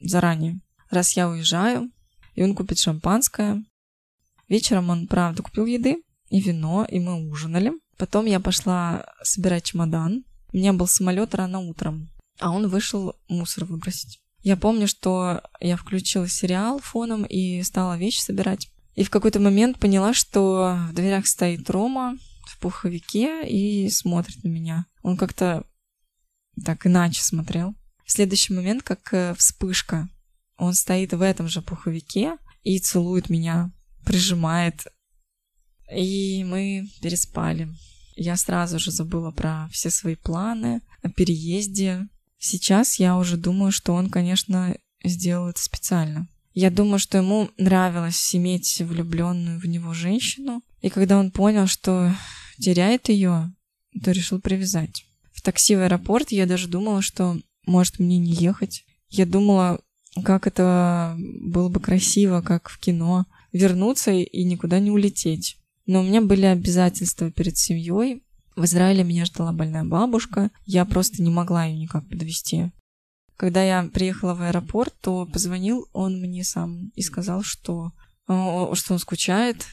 заранее. 0.00 0.60
Раз 0.90 1.16
я 1.16 1.28
уезжаю, 1.28 1.90
и 2.34 2.42
он 2.42 2.54
купит 2.54 2.78
шампанское, 2.78 3.64
Вечером 4.48 4.88
он, 4.90 5.06
правда, 5.06 5.42
купил 5.42 5.66
еды 5.66 6.02
и 6.30 6.40
вино, 6.40 6.86
и 6.88 6.98
мы 6.98 7.28
ужинали. 7.30 7.72
Потом 7.96 8.24
я 8.24 8.40
пошла 8.40 9.04
собирать 9.22 9.64
чемодан. 9.64 10.24
У 10.52 10.56
меня 10.56 10.72
был 10.72 10.86
самолет 10.86 11.34
рано 11.34 11.60
утром, 11.60 12.08
а 12.38 12.50
он 12.50 12.68
вышел 12.68 13.14
мусор 13.28 13.66
выбросить. 13.66 14.20
Я 14.42 14.56
помню, 14.56 14.88
что 14.88 15.42
я 15.60 15.76
включила 15.76 16.28
сериал 16.28 16.78
фоном 16.78 17.24
и 17.24 17.62
стала 17.62 17.98
вещи 17.98 18.20
собирать. 18.20 18.70
И 18.98 19.04
в 19.04 19.10
какой-то 19.10 19.38
момент 19.38 19.78
поняла, 19.78 20.12
что 20.12 20.76
в 20.88 20.92
дверях 20.92 21.28
стоит 21.28 21.70
Рома 21.70 22.18
в 22.48 22.58
пуховике 22.58 23.48
и 23.48 23.88
смотрит 23.90 24.42
на 24.42 24.48
меня. 24.48 24.86
Он 25.02 25.16
как-то 25.16 25.64
так 26.64 26.84
иначе 26.84 27.22
смотрел. 27.22 27.76
В 28.04 28.10
следующий 28.10 28.54
момент, 28.54 28.82
как 28.82 29.14
э, 29.14 29.34
вспышка, 29.38 30.08
он 30.56 30.74
стоит 30.74 31.12
в 31.12 31.22
этом 31.22 31.46
же 31.46 31.62
пуховике 31.62 32.38
и 32.64 32.80
целует 32.80 33.30
меня 33.30 33.70
прижимает. 34.04 34.88
И 35.94 36.42
мы 36.42 36.88
переспали. 37.00 37.68
Я 38.16 38.36
сразу 38.36 38.80
же 38.80 38.90
забыла 38.90 39.30
про 39.30 39.68
все 39.70 39.90
свои 39.90 40.16
планы 40.16 40.80
о 41.04 41.08
переезде. 41.08 42.08
Сейчас 42.36 42.98
я 42.98 43.16
уже 43.16 43.36
думаю, 43.36 43.70
что 43.70 43.94
он, 43.94 44.10
конечно, 44.10 44.76
сделал 45.04 45.50
это 45.50 45.62
специально. 45.62 46.26
Я 46.60 46.72
думаю, 46.72 46.98
что 46.98 47.18
ему 47.18 47.50
нравилось 47.56 48.34
иметь 48.34 48.80
влюбленную 48.80 49.60
в 49.60 49.66
него 49.66 49.94
женщину. 49.94 50.60
И 50.80 50.88
когда 50.88 51.16
он 51.16 51.30
понял, 51.30 51.68
что 51.68 52.12
теряет 52.58 53.10
ее, 53.10 53.54
то 54.02 54.10
решил 54.10 54.40
привязать. 54.40 55.04
В 55.32 55.40
такси 55.40 55.76
в 55.76 55.82
аэропорт 55.82 56.32
я 56.32 56.46
даже 56.46 56.66
думала, 56.66 57.00
что 57.00 57.40
может 57.64 58.00
мне 58.00 58.18
не 58.18 58.32
ехать. 58.32 58.84
Я 59.08 59.24
думала, 59.24 59.80
как 60.24 60.48
это 60.48 61.14
было 61.16 61.68
бы 61.68 61.78
красиво, 61.78 62.40
как 62.40 62.70
в 62.70 62.80
кино, 62.80 63.26
вернуться 63.52 64.10
и 64.10 64.42
никуда 64.42 64.80
не 64.80 64.90
улететь. 64.90 65.58
Но 65.86 66.00
у 66.00 66.02
меня 66.02 66.22
были 66.22 66.46
обязательства 66.46 67.30
перед 67.30 67.56
семьей. 67.56 68.24
В 68.56 68.64
Израиле 68.64 69.04
меня 69.04 69.26
ждала 69.26 69.52
больная 69.52 69.84
бабушка. 69.84 70.50
Я 70.66 70.84
просто 70.86 71.22
не 71.22 71.30
могла 71.30 71.66
ее 71.66 71.78
никак 71.78 72.08
подвести. 72.08 72.72
Когда 73.38 73.62
я 73.62 73.84
приехала 73.84 74.34
в 74.34 74.42
аэропорт, 74.42 74.94
то 75.00 75.24
позвонил 75.24 75.88
он 75.92 76.20
мне 76.20 76.42
сам 76.42 76.90
и 76.96 77.02
сказал, 77.02 77.44
что, 77.44 77.92
что 78.26 78.94
он 78.94 78.98
скучает. 78.98 79.64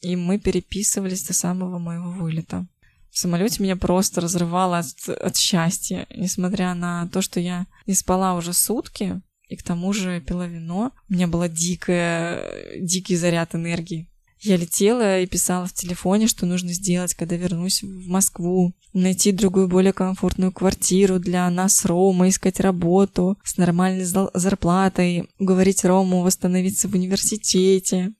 И 0.00 0.16
мы 0.16 0.38
переписывались 0.38 1.26
до 1.26 1.34
самого 1.34 1.78
моего 1.78 2.10
вылета. 2.10 2.66
В 3.10 3.18
самолете 3.18 3.62
меня 3.62 3.76
просто 3.76 4.22
разрывало 4.22 4.78
от, 4.78 5.08
от 5.10 5.36
счастья. 5.36 6.06
Несмотря 6.16 6.72
на 6.72 7.06
то, 7.08 7.20
что 7.20 7.38
я 7.38 7.66
не 7.86 7.92
спала 7.92 8.34
уже 8.34 8.54
сутки, 8.54 9.20
и 9.46 9.56
к 9.56 9.62
тому 9.62 9.92
же 9.92 10.22
пила 10.22 10.46
вино. 10.46 10.92
У 11.10 11.12
меня 11.12 11.26
был 11.26 11.46
дикий 11.48 13.16
заряд 13.16 13.54
энергии. 13.54 14.09
Я 14.40 14.56
летела 14.56 15.20
и 15.20 15.26
писала 15.26 15.66
в 15.66 15.74
телефоне, 15.74 16.26
что 16.26 16.46
нужно 16.46 16.72
сделать, 16.72 17.14
когда 17.14 17.36
вернусь 17.36 17.82
в 17.82 18.08
Москву. 18.08 18.72
Найти 18.92 19.32
другую, 19.32 19.68
более 19.68 19.92
комфортную 19.92 20.50
квартиру 20.50 21.18
для 21.18 21.48
нас 21.50 21.76
с 21.76 21.84
Ромой, 21.84 22.30
искать 22.30 22.58
работу 22.58 23.38
с 23.44 23.58
нормальной 23.58 24.04
зарплатой, 24.04 25.28
уговорить 25.38 25.84
Рому 25.84 26.22
восстановиться 26.22 26.88
в 26.88 26.94
университете. 26.94 28.12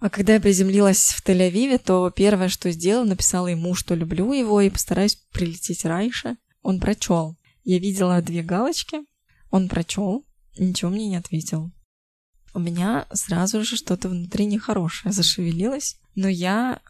А 0.00 0.10
когда 0.10 0.34
я 0.34 0.40
приземлилась 0.40 1.14
в 1.16 1.26
Тель-Авиве, 1.26 1.78
то 1.78 2.10
первое, 2.10 2.48
что 2.48 2.70
сделала, 2.70 3.04
написала 3.04 3.48
ему, 3.48 3.74
что 3.74 3.94
люблю 3.94 4.32
его 4.32 4.60
и 4.60 4.70
постараюсь 4.70 5.16
прилететь 5.32 5.84
раньше. 5.84 6.36
Он 6.62 6.78
прочел. 6.78 7.36
Я 7.64 7.78
видела 7.78 8.22
две 8.22 8.42
галочки. 8.42 8.98
Он 9.50 9.68
прочел 9.68 10.24
ничего 10.58 10.90
мне 10.90 11.08
не 11.08 11.16
ответил. 11.16 11.70
У 12.58 12.60
меня 12.60 13.06
сразу 13.12 13.62
же 13.62 13.76
что-то 13.76 14.08
внутри 14.08 14.44
нехорошее 14.44 15.12
зашевелилось, 15.12 15.96
но 16.16 16.26
я 16.26 16.80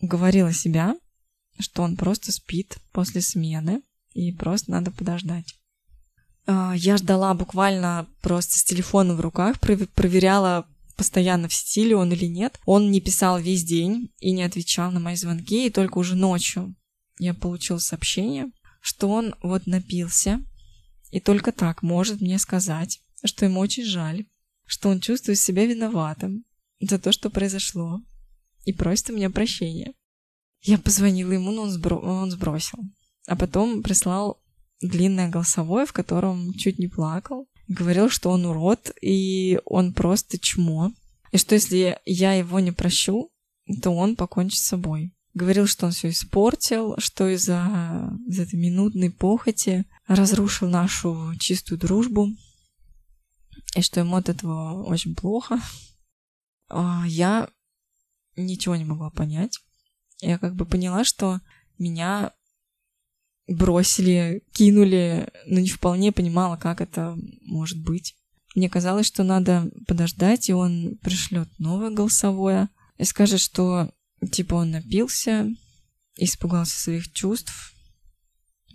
говорила 0.00 0.52
себя, 0.52 0.96
что 1.60 1.82
он 1.84 1.96
просто 1.96 2.32
спит 2.32 2.78
после 2.90 3.20
смены, 3.20 3.82
и 4.12 4.32
просто 4.32 4.72
надо 4.72 4.90
подождать. 4.90 5.54
А, 6.48 6.74
я 6.74 6.96
ждала 6.96 7.32
буквально 7.34 8.08
просто 8.22 8.58
с 8.58 8.64
телефоном 8.64 9.16
в 9.16 9.20
руках, 9.20 9.60
проверяла 9.60 10.66
постоянно 10.96 11.46
в 11.46 11.54
сети 11.54 11.84
ли 11.84 11.94
он 11.94 12.12
или 12.12 12.26
нет. 12.26 12.58
Он 12.66 12.90
не 12.90 13.00
писал 13.00 13.38
весь 13.38 13.62
день 13.62 14.12
и 14.18 14.32
не 14.32 14.42
отвечал 14.42 14.90
на 14.90 14.98
мои 14.98 15.14
звонки, 15.14 15.68
и 15.68 15.70
только 15.70 15.98
уже 15.98 16.16
ночью 16.16 16.74
я 17.20 17.34
получила 17.34 17.78
сообщение, 17.78 18.50
что 18.80 19.10
он 19.10 19.36
вот 19.44 19.68
напился, 19.68 20.42
и 21.12 21.20
только 21.20 21.52
так 21.52 21.84
может 21.84 22.20
мне 22.20 22.40
сказать, 22.40 22.98
что 23.24 23.44
ему 23.44 23.60
очень 23.60 23.84
жаль, 23.84 24.26
что 24.68 24.90
он 24.90 25.00
чувствует 25.00 25.38
себя 25.38 25.66
виноватым 25.66 26.44
за 26.78 26.98
то, 26.98 27.10
что 27.10 27.30
произошло, 27.30 28.00
и 28.64 28.72
просит 28.72 29.10
у 29.10 29.14
меня 29.14 29.30
прощения. 29.30 29.94
Я 30.60 30.78
позвонила 30.78 31.32
ему, 31.32 31.50
но 31.50 31.62
он, 31.62 31.70
сбро... 31.70 31.96
он 31.96 32.30
сбросил. 32.30 32.78
А 33.26 33.34
потом 33.34 33.82
прислал 33.82 34.40
длинное 34.80 35.30
голосовое, 35.30 35.86
в 35.86 35.92
котором 35.92 36.52
чуть 36.54 36.78
не 36.78 36.86
плакал. 36.86 37.48
Говорил, 37.66 38.10
что 38.10 38.30
он 38.30 38.44
урод, 38.44 38.92
и 39.00 39.58
он 39.64 39.94
просто 39.94 40.38
чмо. 40.38 40.92
И 41.32 41.38
что 41.38 41.54
если 41.54 41.98
я 42.04 42.34
его 42.34 42.60
не 42.60 42.72
прощу, 42.72 43.30
то 43.82 43.90
он 43.90 44.16
покончит 44.16 44.60
с 44.60 44.68
собой. 44.68 45.14
Говорил, 45.32 45.66
что 45.66 45.86
он 45.86 45.92
все 45.92 46.10
испортил, 46.10 46.96
что 46.98 47.28
из-за 47.28 48.12
из 48.26 48.38
этой 48.38 48.58
минутной 48.58 49.10
похоти 49.10 49.86
разрушил 50.06 50.68
нашу 50.68 51.32
чистую 51.38 51.78
дружбу, 51.78 52.28
и 53.74 53.82
что 53.82 54.00
ему 54.00 54.16
от 54.16 54.28
этого 54.28 54.82
очень 54.84 55.14
плохо. 55.14 55.60
А 56.68 57.04
я 57.06 57.48
ничего 58.36 58.76
не 58.76 58.84
могла 58.84 59.10
понять. 59.10 59.60
Я 60.20 60.38
как 60.38 60.54
бы 60.54 60.66
поняла, 60.66 61.04
что 61.04 61.40
меня 61.78 62.32
бросили, 63.46 64.44
кинули, 64.52 65.30
но 65.46 65.60
не 65.60 65.68
вполне 65.68 66.12
понимала, 66.12 66.56
как 66.56 66.80
это 66.80 67.16
может 67.42 67.82
быть. 67.82 68.14
Мне 68.54 68.68
казалось, 68.68 69.06
что 69.06 69.22
надо 69.22 69.70
подождать, 69.86 70.48
и 70.48 70.52
он 70.52 70.98
пришлет 71.02 71.48
новое 71.58 71.90
голосовое 71.90 72.68
и 72.98 73.04
скажет, 73.04 73.40
что 73.40 73.92
типа 74.32 74.54
он 74.56 74.72
напился, 74.72 75.48
испугался 76.16 76.78
своих 76.78 77.12
чувств, 77.12 77.74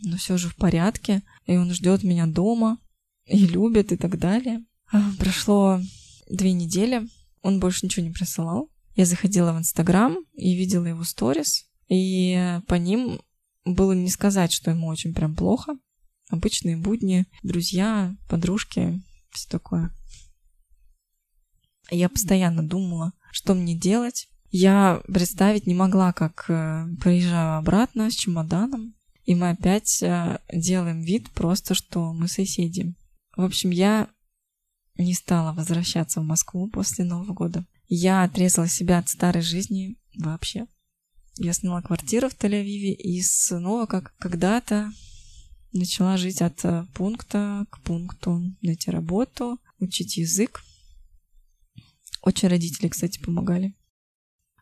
но 0.01 0.17
все 0.17 0.37
же 0.37 0.49
в 0.49 0.55
порядке, 0.55 1.21
и 1.45 1.57
он 1.57 1.73
ждет 1.73 2.03
меня 2.03 2.25
дома, 2.25 2.77
и 3.25 3.45
любит, 3.45 3.91
и 3.91 3.97
так 3.97 4.17
далее. 4.19 4.63
А, 4.93 5.11
прошло 5.17 5.81
две 6.29 6.53
недели, 6.53 7.09
он 7.41 7.59
больше 7.59 7.83
ничего 7.83 8.05
не 8.05 8.11
присылал. 8.11 8.69
Я 8.95 9.05
заходила 9.05 9.51
в 9.51 9.57
Инстаграм 9.57 10.17
и 10.33 10.55
видела 10.55 10.85
его 10.85 11.03
сторис, 11.03 11.65
и 11.87 12.59
по 12.67 12.75
ним 12.75 13.19
было 13.65 13.93
не 13.93 14.09
сказать, 14.09 14.51
что 14.53 14.69
ему 14.69 14.85
очень 14.85 15.15
прям 15.15 15.35
плохо. 15.35 15.73
Обычные 16.29 16.77
будни, 16.77 17.25
друзья, 17.41 18.15
подружки, 18.29 19.01
все 19.31 19.49
такое. 19.49 19.91
Я 21.89 22.07
постоянно 22.07 22.61
думала, 22.61 23.13
что 23.31 23.55
мне 23.55 23.75
делать. 23.75 24.27
Я 24.51 25.01
представить 25.07 25.65
не 25.65 25.73
могла, 25.73 26.13
как 26.13 26.45
э, 26.49 26.85
приезжаю 27.01 27.57
обратно 27.57 28.11
с 28.11 28.13
чемоданом, 28.13 28.93
и 29.25 29.33
мы 29.33 29.49
опять 29.49 30.03
э, 30.03 30.39
делаем 30.53 31.01
вид 31.01 31.31
просто, 31.31 31.73
что 31.73 32.13
мы 32.13 32.27
соседи. 32.27 32.93
В 33.35 33.43
общем, 33.43 33.71
я 33.71 34.09
не 34.97 35.13
стала 35.13 35.53
возвращаться 35.53 36.21
в 36.21 36.25
Москву 36.25 36.69
после 36.69 37.05
Нового 37.05 37.33
года. 37.33 37.65
Я 37.87 38.23
отрезала 38.23 38.67
себя 38.67 38.99
от 38.99 39.09
старой 39.09 39.41
жизни 39.41 39.97
вообще. 40.17 40.67
Я 41.37 41.53
сняла 41.53 41.81
квартиру 41.81 42.29
в 42.29 42.33
Тель-Авиве 42.33 42.93
и 42.93 43.21
снова, 43.21 43.85
как 43.87 44.15
когда-то, 44.17 44.91
начала 45.71 46.17
жить 46.17 46.41
от 46.41 46.63
э, 46.63 46.85
пункта 46.93 47.65
к 47.71 47.81
пункту, 47.81 48.41
найти 48.61 48.91
работу, 48.91 49.59
учить 49.79 50.17
язык. 50.17 50.63
Очень 52.21 52.49
родители, 52.49 52.87
кстати, 52.87 53.19
помогали. 53.19 53.75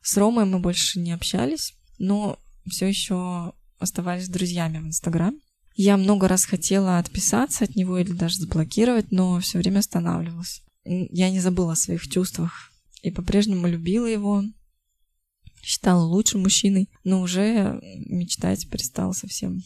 С 0.02 0.18
Ромой 0.18 0.46
мы 0.46 0.60
больше 0.60 1.00
не 1.00 1.12
общались, 1.12 1.76
но 2.00 2.40
все 2.68 2.88
еще 2.88 3.54
оставались 3.78 4.30
друзьями 4.30 4.80
в 4.80 4.88
Инстаграме. 4.88 5.40
Я 5.76 5.98
много 5.98 6.28
раз 6.28 6.46
хотела 6.46 6.98
отписаться 6.98 7.64
от 7.64 7.76
него 7.76 7.98
или 7.98 8.12
даже 8.12 8.38
заблокировать, 8.38 9.12
но 9.12 9.40
все 9.40 9.58
время 9.58 9.80
останавливалась. 9.80 10.64
Я 10.84 11.30
не 11.30 11.40
забыла 11.40 11.74
о 11.74 11.78
своих 11.78 12.08
чувствах 12.08 12.72
и 13.02 13.12
по-прежнему 13.12 13.68
любила 13.68 14.06
его, 14.06 14.44
считала 15.64 16.04
лучшим 16.04 16.42
мужчиной, 16.42 16.90
но 17.04 17.22
уже 17.22 17.80
мечтать 18.06 18.70
перестала 18.70 19.14
совсем. 19.14 19.62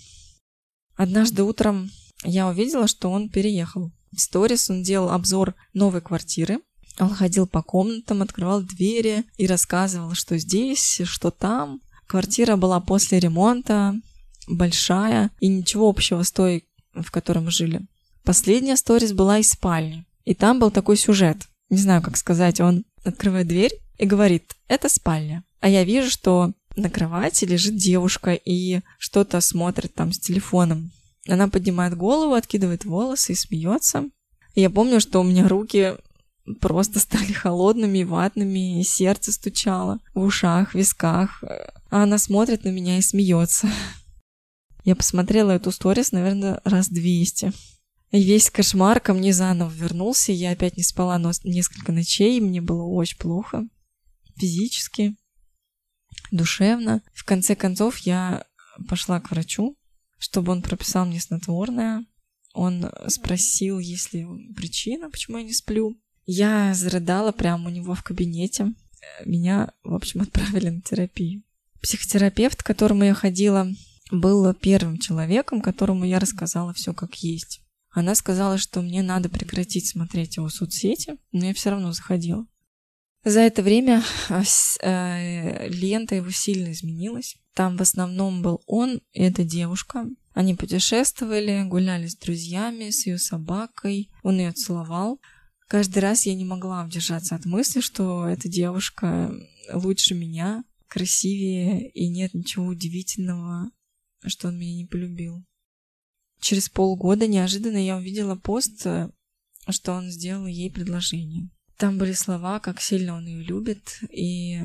Однажды 0.96 1.44
утром 1.44 1.89
я 2.24 2.48
увидела, 2.48 2.88
что 2.88 3.10
он 3.10 3.30
переехал. 3.30 3.91
В 4.12 4.20
сторис 4.20 4.70
он 4.70 4.84
делал 4.84 5.10
обзор 5.10 5.56
новой 5.74 6.02
квартиры. 6.02 6.60
Он 7.00 7.10
ходил 7.10 7.48
по 7.48 7.62
комнатам, 7.62 8.22
открывал 8.22 8.62
двери 8.62 9.26
и 9.38 9.48
рассказывал, 9.48 10.13
что 10.13 10.38
здесь, 10.38 11.02
что 11.04 11.32
там. 11.32 11.82
Квартира 12.08 12.56
была 12.56 12.80
после 12.80 13.20
ремонта, 13.20 13.96
большая 14.47 15.31
и 15.39 15.47
ничего 15.47 15.89
общего 15.89 16.23
с 16.23 16.31
той, 16.31 16.65
в 16.93 17.12
которой 17.12 17.39
мы 17.39 17.51
жили. 17.51 17.81
Последняя 18.23 18.75
сторис 18.75 19.13
была 19.13 19.39
из 19.39 19.51
спальни. 19.51 20.05
И 20.23 20.34
там 20.34 20.60
был 20.60 20.71
такой 20.71 20.97
сюжет. 20.97 21.38
Не 21.69 21.77
знаю, 21.77 22.01
как 22.01 22.17
сказать. 22.17 22.60
Он 22.60 22.84
открывает 23.03 23.47
дверь 23.47 23.73
и 23.97 24.05
говорит, 24.05 24.55
это 24.67 24.89
спальня. 24.89 25.43
А 25.60 25.69
я 25.69 25.84
вижу, 25.84 26.10
что 26.10 26.53
на 26.75 26.89
кровати 26.89 27.45
лежит 27.45 27.75
девушка 27.75 28.34
и 28.34 28.81
что-то 28.97 29.39
смотрит 29.41 29.93
там 29.93 30.12
с 30.12 30.19
телефоном. 30.19 30.91
Она 31.27 31.47
поднимает 31.47 31.95
голову, 31.95 32.34
откидывает 32.34 32.86
волосы 32.86 33.34
и 33.34 33.36
смеется. 33.36 34.10
Я 34.55 34.69
помню, 34.69 34.99
что 34.99 35.19
у 35.19 35.23
меня 35.23 35.47
руки 35.47 35.93
просто 36.62 36.99
стали 36.99 37.31
холодными 37.31 37.99
и 37.99 38.03
ватными, 38.03 38.79
и 38.79 38.84
сердце 38.84 39.31
стучало 39.31 39.99
в 40.13 40.21
ушах, 40.21 40.71
в 40.71 40.75
висках. 40.75 41.43
А 41.89 42.03
она 42.03 42.17
смотрит 42.17 42.63
на 42.63 42.69
меня 42.69 42.97
и 42.97 43.01
смеется. 43.01 43.67
Я 44.86 44.95
посмотрела 44.95 45.52
эту 45.52 45.71
сторис, 45.71 46.12
наверное, 46.12 46.62
раз 46.63 46.89
двести. 46.89 47.52
И 48.12 48.24
весь 48.24 48.52
кошмар 48.52 49.00
ко 49.00 49.13
мне 49.13 49.34
заново 49.34 49.71
вернулся. 49.71 50.32
Я 50.32 50.52
опять 50.52 50.78
не 50.78 50.84
спала 50.84 51.17
но 51.17 51.32
несколько 51.43 51.91
ночей, 51.91 52.39
мне 52.39 52.62
было 52.62 52.84
очень 52.84 53.17
плохо. 53.17 53.67
Физически, 54.38 55.15
душевно. 56.32 57.02
В 57.13 57.26
конце 57.26 57.56
концов, 57.56 57.98
я 58.00 58.45
пошла 58.88 59.19
к 59.19 59.32
врачу, 59.32 59.76
чтобы 60.19 60.52
он 60.52 60.62
прописал 60.62 61.06
мне 61.08 61.19
снотворное. 61.19 62.06
Он 62.54 62.89
спросил, 63.08 63.80
есть 63.80 64.13
ли 64.13 64.26
причина, 64.56 65.10
почему 65.10 65.39
я 65.39 65.43
не 65.43 65.54
сплю. 65.54 66.00
Я 66.28 66.74
зарыдала 66.76 67.32
прямо 67.32 67.69
у 67.69 67.71
него 67.71 67.95
в 67.95 68.04
кабинете. 68.04 68.74
Меня, 69.26 69.71
в 69.84 69.93
общем, 69.95 70.21
отправили 70.21 70.69
на 70.69 70.82
терапию. 70.82 71.43
Психотерапевт, 71.82 72.62
к 72.62 72.65
которому 72.65 73.04
я 73.04 73.13
ходила, 73.13 73.67
был 74.12 74.54
первым 74.54 74.98
человеком, 74.98 75.62
которому 75.62 76.06
я 76.06 76.20
рассказала 76.20 76.74
все 76.74 76.94
как 76.94 77.15
есть. 77.15 77.62
Она 77.91 78.13
сказала, 78.13 78.58
что 78.58 78.82
мне 78.82 79.02
надо 79.02 79.30
прекратить 79.30 79.88
смотреть 79.88 80.38
его 80.38 80.50
соцсети, 80.50 81.18
но 81.32 81.46
я 81.46 81.54
все 81.54 81.70
равно 81.70 81.94
заходила. 81.94 82.46
За 83.24 83.39
это 83.39 83.63
время 83.63 84.04
а, 84.30 84.44
э, 84.82 85.70
лента 85.70 86.13
его 86.13 86.30
сильно 86.30 86.72
изменилась. 86.72 87.38
Там 87.56 87.78
в 87.78 87.82
основном 87.82 88.41
был 88.41 88.62
он 88.68 89.02
и 89.13 89.22
эта 89.22 89.44
девушка. 89.44 90.06
Они 90.34 90.54
путешествовали, 90.54 91.63
гуляли 91.63 92.08
с 92.08 92.18
друзьями, 92.18 92.89
с 92.89 93.08
ее 93.08 93.18
собакой. 93.18 94.12
Он 94.22 94.38
ее 94.38 94.52
целовал. 94.52 95.22
Каждый 95.68 96.00
раз 96.00 96.26
я 96.26 96.36
не 96.36 96.46
могла 96.46 96.84
удержаться 96.84 97.36
от 97.36 97.46
мысли, 97.46 97.80
что 97.80 98.28
эта 98.28 98.48
девушка 98.48 99.34
лучше 99.74 100.13
меня, 100.13 100.63
красивее, 100.88 101.89
и 101.89 102.08
нет 102.10 102.34
ничего 102.34 102.65
удивительного 102.65 103.72
что 104.29 104.47
он 104.47 104.57
меня 104.57 104.75
не 104.75 104.85
полюбил. 104.85 105.43
Через 106.39 106.69
полгода 106.69 107.27
неожиданно 107.27 107.83
я 107.83 107.97
увидела 107.97 108.35
пост, 108.35 108.85
э, 108.85 109.09
что 109.69 109.93
он 109.93 110.09
сделал 110.09 110.45
ей 110.45 110.71
предложение. 110.71 111.49
Там 111.77 111.97
были 111.97 112.13
слова, 112.13 112.59
как 112.59 112.81
сильно 112.81 113.15
он 113.15 113.25
ее 113.25 113.43
любит 113.43 113.99
и 114.09 114.61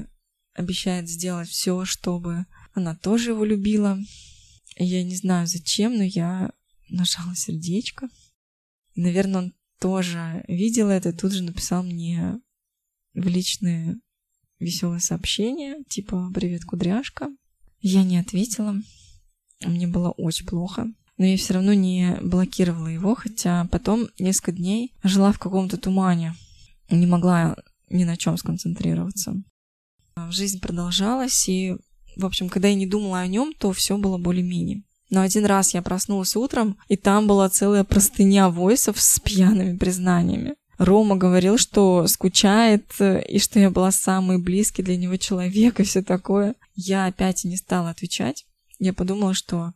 обещает 0.54 1.08
сделать 1.08 1.48
все, 1.48 1.84
чтобы 1.84 2.46
она 2.72 2.94
тоже 2.94 3.30
его 3.30 3.44
любила. 3.44 3.98
Я 4.76 5.02
не 5.02 5.16
знаю 5.16 5.46
зачем, 5.46 5.96
но 5.96 6.04
я 6.04 6.52
нажала 6.88 7.34
сердечко. 7.34 8.08
Наверное, 8.94 9.42
он 9.42 9.54
тоже 9.80 10.44
видел 10.46 10.88
это, 10.88 11.12
тут 11.12 11.32
же 11.32 11.42
написал 11.42 11.82
мне 11.82 12.40
в 13.14 13.26
личные 13.26 13.98
веселое 14.58 15.00
сообщение, 15.00 15.82
типа 15.88 16.30
«Привет, 16.34 16.64
кудряшка». 16.64 17.28
Я 17.80 18.04
не 18.04 18.18
ответила. 18.18 18.76
Мне 19.64 19.86
было 19.86 20.10
очень 20.10 20.46
плохо. 20.46 20.88
Но 21.18 21.26
я 21.26 21.36
все 21.36 21.52
равно 21.52 21.74
не 21.74 22.16
блокировала 22.22 22.86
его, 22.86 23.14
хотя 23.14 23.66
потом 23.70 24.08
несколько 24.18 24.52
дней 24.52 24.94
жила 25.02 25.32
в 25.32 25.38
каком-то 25.38 25.76
тумане. 25.76 26.34
Не 26.88 27.06
могла 27.06 27.56
ни 27.90 28.04
на 28.04 28.16
чем 28.16 28.38
сконцентрироваться. 28.38 29.34
Жизнь 30.30 30.60
продолжалась, 30.60 31.46
и, 31.46 31.76
в 32.16 32.24
общем, 32.24 32.48
когда 32.48 32.68
я 32.68 32.74
не 32.74 32.86
думала 32.86 33.20
о 33.20 33.26
нем, 33.26 33.52
то 33.52 33.72
все 33.72 33.98
было 33.98 34.16
более-менее. 34.16 34.82
Но 35.10 35.20
один 35.20 35.44
раз 35.44 35.74
я 35.74 35.82
проснулась 35.82 36.36
утром, 36.36 36.78
и 36.88 36.96
там 36.96 37.26
была 37.26 37.50
целая 37.50 37.84
простыня 37.84 38.48
войсов 38.48 38.98
с 38.98 39.20
пьяными 39.20 39.76
признаниями. 39.76 40.54
Рома 40.78 41.16
говорил, 41.16 41.58
что 41.58 42.06
скучает, 42.06 42.94
и 42.98 43.38
что 43.38 43.58
я 43.58 43.68
была 43.70 43.90
самый 43.90 44.38
близкий 44.38 44.82
для 44.82 44.96
него 44.96 45.16
человек, 45.16 45.80
и 45.80 45.84
все 45.84 46.00
такое. 46.00 46.54
Я 46.74 47.04
опять 47.04 47.44
не 47.44 47.58
стала 47.58 47.90
отвечать 47.90 48.46
я 48.80 48.92
подумала, 48.92 49.34
что 49.34 49.72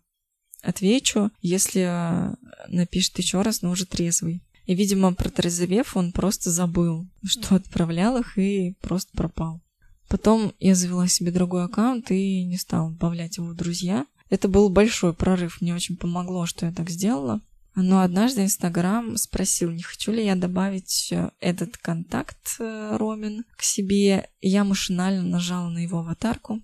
отвечу, 0.62 1.30
если 1.40 2.34
напишет 2.68 3.18
еще 3.18 3.42
раз, 3.42 3.62
но 3.62 3.70
уже 3.70 3.86
трезвый. 3.86 4.42
И, 4.66 4.74
видимо, 4.74 5.14
протрезвев, 5.14 5.96
он 5.96 6.10
просто 6.10 6.50
забыл, 6.50 7.06
что 7.22 7.54
отправлял 7.56 8.16
их 8.16 8.38
и 8.38 8.74
просто 8.80 9.12
пропал. 9.16 9.60
Потом 10.08 10.54
я 10.58 10.74
завела 10.74 11.06
себе 11.06 11.30
другой 11.30 11.64
аккаунт 11.64 12.10
и 12.10 12.44
не 12.44 12.56
стала 12.56 12.90
добавлять 12.90 13.36
его 13.36 13.48
в 13.48 13.54
друзья. 13.54 14.06
Это 14.30 14.48
был 14.48 14.70
большой 14.70 15.12
прорыв, 15.12 15.60
мне 15.60 15.74
очень 15.74 15.96
помогло, 15.96 16.46
что 16.46 16.66
я 16.66 16.72
так 16.72 16.88
сделала. 16.90 17.40
Но 17.76 18.00
однажды 18.00 18.44
Инстаграм 18.44 19.16
спросил, 19.16 19.70
не 19.70 19.82
хочу 19.82 20.12
ли 20.12 20.24
я 20.24 20.36
добавить 20.36 21.08
э, 21.10 21.30
этот 21.40 21.76
контакт 21.76 22.56
э, 22.60 22.96
Ромин 22.96 23.44
к 23.56 23.62
себе. 23.62 24.30
Я 24.40 24.62
машинально 24.62 25.22
нажала 25.22 25.68
на 25.68 25.78
его 25.78 25.98
аватарку, 25.98 26.62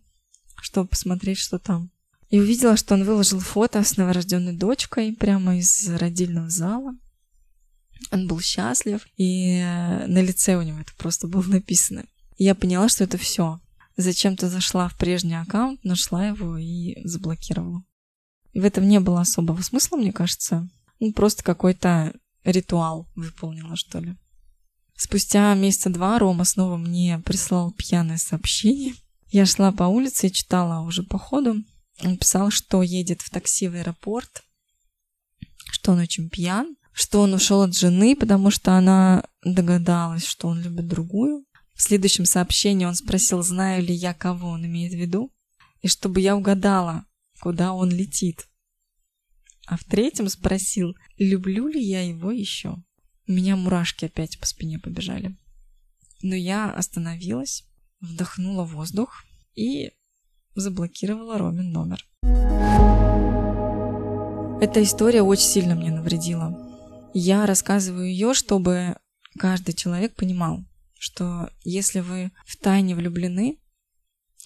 чтобы 0.63 0.89
посмотреть, 0.89 1.39
что 1.39 1.59
там. 1.59 1.91
И 2.31 2.39
увидела, 2.39 2.77
что 2.77 2.95
он 2.95 3.05
выложил 3.05 3.41
фото 3.41 3.83
с 3.83 3.97
новорожденной 3.97 4.57
дочкой 4.57 5.13
прямо 5.13 5.59
из 5.59 5.89
родильного 5.89 6.49
зала. 6.49 6.95
Он 8.13 8.27
был 8.27 8.41
счастлив, 8.41 9.07
и 9.17 9.59
э, 9.59 10.07
на 10.07 10.23
лице 10.23 10.57
у 10.57 10.63
него 10.63 10.79
это 10.79 10.93
просто 10.97 11.29
было 11.29 11.43
написано. 11.43 12.07
И 12.37 12.45
я 12.45 12.55
поняла, 12.55 12.89
что 12.89 13.05
это 13.05 13.19
все. 13.19 13.61
Зачем-то 13.97 14.49
зашла 14.49 14.89
в 14.89 14.97
прежний 14.97 15.35
аккаунт, 15.35 15.85
нашла 15.85 16.27
его 16.29 16.57
и 16.57 16.97
заблокировала. 17.05 17.83
И 18.53 18.61
в 18.61 18.65
этом 18.65 18.89
не 18.89 19.01
было 19.01 19.21
особого 19.21 19.61
смысла, 19.63 19.97
мне 19.97 20.13
кажется. 20.13 20.69
Ну, 21.01 21.13
просто 21.13 21.43
какой-то 21.43 22.15
ритуал 22.45 23.09
выполнила, 23.15 23.77
что 23.77 23.99
ли. 23.99 24.17
Спустя 24.97 25.55
месяца 25.55 25.91
два 25.91 26.19
Рома 26.19 26.45
снова 26.45 26.77
мне 26.77 27.19
прислал 27.25 27.73
пьяное 27.73 28.19
сообщение. 28.19 28.95
Я 29.31 29.47
шла 29.47 29.73
по 29.73 29.85
улице 29.85 30.27
и 30.27 30.33
читала 30.33 30.85
уже 30.87 31.03
по 31.03 31.19
ходу. 31.19 31.63
Он 32.03 32.17
писал, 32.17 32.51
что 32.51 32.83
едет 32.83 33.21
в 33.23 33.31
такси 33.31 33.69
в 33.69 33.75
аэропорт, 33.75 34.45
что 35.71 35.93
он 35.93 36.01
очень 36.01 36.31
пьян, 36.31 36.77
что 36.93 37.21
он 37.21 37.35
ушел 37.35 37.63
от 37.63 37.77
жены, 37.77 38.17
потому 38.17 38.51
что 38.51 38.77
она 38.77 39.25
догадалась, 39.45 40.25
что 40.25 40.49
он 40.49 40.61
любит 40.61 40.89
другую. 40.89 41.45
В 41.75 41.83
следующем 41.83 42.25
сообщении 42.25 42.85
он 42.85 42.95
спросил, 42.95 43.43
знаю 43.43 43.83
ли 43.83 43.95
я, 43.95 44.13
кого 44.13 44.49
он 44.51 44.67
имеет 44.67 44.93
в 44.93 44.97
виду, 44.97 45.33
и 45.83 45.89
чтобы 45.89 46.21
я 46.21 46.37
угадала, 46.37 47.05
куда 47.41 47.73
он 47.73 47.91
летит. 47.91 48.47
А 49.67 49.77
в 49.77 49.85
третьем 49.85 50.29
спросил, 50.29 50.95
люблю 51.17 51.69
ли 51.69 51.83
я 51.83 52.03
его 52.03 52.33
еще. 52.33 52.77
У 53.27 53.33
меня 53.33 53.57
мурашки 53.57 54.07
опять 54.07 54.39
по 54.39 54.47
спине 54.47 54.79
побежали. 54.79 55.37
Но 56.23 56.35
я 56.35 56.71
остановилась, 56.71 57.65
вдохнула 58.01 58.65
воздух 58.65 59.25
и 59.55 59.93
заблокировала 60.61 61.39
Ромин 61.39 61.73
номер. 61.73 62.05
Эта 64.61 64.83
история 64.83 65.23
очень 65.23 65.49
сильно 65.49 65.75
мне 65.75 65.91
навредила. 65.91 66.55
Я 67.15 67.47
рассказываю 67.47 68.09
ее, 68.09 68.35
чтобы 68.35 68.97
каждый 69.39 69.75
человек 69.75 70.15
понимал, 70.15 70.65
что 70.99 71.49
если 71.65 72.01
вы 72.01 72.31
в 72.47 72.57
тайне 72.59 72.95
влюблены, 72.95 73.59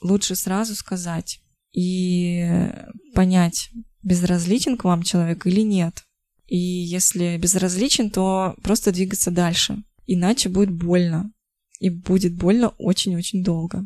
лучше 0.01 0.37
сразу 0.37 0.75
сказать 0.77 1.41
и 1.73 2.71
понять, 3.15 3.71
безразличен 4.03 4.77
к 4.77 4.85
вам 4.85 5.03
человек 5.03 5.47
или 5.47 5.63
нет. 5.63 6.05
И 6.47 6.57
если 6.57 7.37
безразличен, 7.37 8.11
то 8.11 8.55
просто 8.63 8.93
двигаться 8.93 9.31
дальше. 9.31 9.83
Иначе 10.07 10.49
будет 10.49 10.71
больно. 10.71 11.33
И 11.81 11.91
будет 11.91 12.37
больно 12.37 12.69
очень-очень 12.79 13.43
долго. 13.43 13.85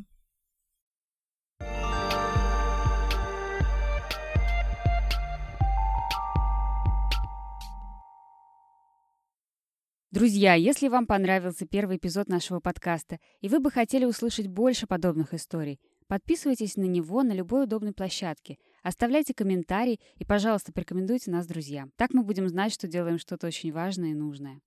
Друзья, 10.11 10.55
если 10.55 10.88
вам 10.88 11.07
понравился 11.07 11.66
первый 11.66 11.99
эпизод 11.99 12.29
нашего 12.29 12.61
подкаста, 12.61 13.18
и 13.42 13.49
вы 13.51 13.61
бы 13.61 13.71
хотели 13.71 14.07
услышать 14.07 14.47
больше 14.47 14.87
подобных 14.87 15.35
историй, 15.35 15.79
подписывайтесь 16.07 16.77
на 16.77 16.85
него 16.85 17.23
на 17.23 17.33
любой 17.33 17.64
удобной 17.64 17.92
площадке, 17.92 18.57
оставляйте 18.83 19.35
комментарии 19.35 20.01
и, 20.16 20.25
пожалуйста, 20.25 20.73
порекомендуйте 20.73 21.31
нас 21.31 21.47
друзьям. 21.47 21.92
Так 21.97 22.14
мы 22.14 22.23
будем 22.23 22.49
знать, 22.49 22.73
что 22.73 22.88
делаем 22.88 23.18
что-то 23.18 23.49
очень 23.49 23.71
важное 23.71 24.12
и 24.12 24.14
нужное. 24.14 24.62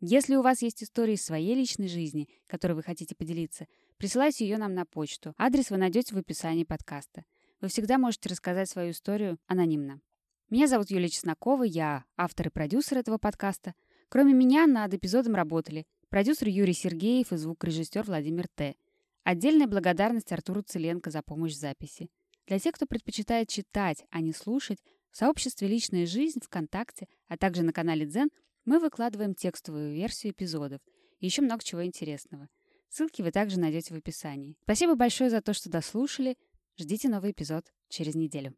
Если 0.00 0.36
у 0.36 0.42
вас 0.42 0.60
есть 0.60 0.82
истории 0.82 1.14
из 1.14 1.24
своей 1.24 1.54
личной 1.54 1.88
жизни, 1.88 2.28
которой 2.46 2.72
вы 2.72 2.82
хотите 2.82 3.14
поделиться, 3.14 3.64
присылайте 3.96 4.46
ее 4.46 4.58
нам 4.58 4.74
на 4.74 4.84
почту. 4.84 5.32
Адрес 5.38 5.70
вы 5.70 5.78
найдете 5.78 6.14
в 6.14 6.18
описании 6.18 6.64
подкаста. 6.64 7.24
Вы 7.62 7.68
всегда 7.68 7.96
можете 7.96 8.28
рассказать 8.28 8.68
свою 8.68 8.90
историю 8.90 9.38
анонимно. 9.46 10.02
Меня 10.50 10.66
зовут 10.66 10.90
Юлия 10.90 11.08
Чеснокова, 11.08 11.62
я 11.62 12.04
автор 12.18 12.48
и 12.48 12.50
продюсер 12.50 12.98
этого 12.98 13.16
подкаста– 13.16 13.72
Кроме 14.08 14.32
меня 14.34 14.66
над 14.66 14.94
эпизодом 14.94 15.34
работали 15.34 15.84
продюсер 16.10 16.48
Юрий 16.48 16.72
Сергеев 16.72 17.32
и 17.32 17.36
звукорежиссер 17.36 18.04
Владимир 18.04 18.46
Т. 18.54 18.76
Отдельная 19.24 19.66
благодарность 19.66 20.30
Артуру 20.30 20.62
Целенко 20.62 21.10
за 21.10 21.22
помощь 21.22 21.54
в 21.54 21.58
записи. 21.58 22.08
Для 22.46 22.60
тех, 22.60 22.74
кто 22.76 22.86
предпочитает 22.86 23.48
читать, 23.48 24.04
а 24.10 24.20
не 24.20 24.32
слушать, 24.32 24.78
в 25.10 25.16
сообществе 25.16 25.66
«Личная 25.66 26.06
жизнь» 26.06 26.40
ВКонтакте, 26.40 27.08
а 27.26 27.36
также 27.36 27.64
на 27.64 27.72
канале 27.72 28.06
Дзен 28.06 28.28
мы 28.64 28.78
выкладываем 28.78 29.34
текстовую 29.34 29.92
версию 29.92 30.32
эпизодов 30.32 30.80
и 31.18 31.26
еще 31.26 31.42
много 31.42 31.64
чего 31.64 31.84
интересного. 31.84 32.48
Ссылки 32.88 33.22
вы 33.22 33.32
также 33.32 33.58
найдете 33.58 33.92
в 33.94 33.96
описании. 33.96 34.56
Спасибо 34.62 34.94
большое 34.94 35.30
за 35.30 35.40
то, 35.40 35.52
что 35.52 35.68
дослушали. 35.68 36.36
Ждите 36.78 37.08
новый 37.08 37.32
эпизод 37.32 37.64
через 37.88 38.14
неделю. 38.14 38.54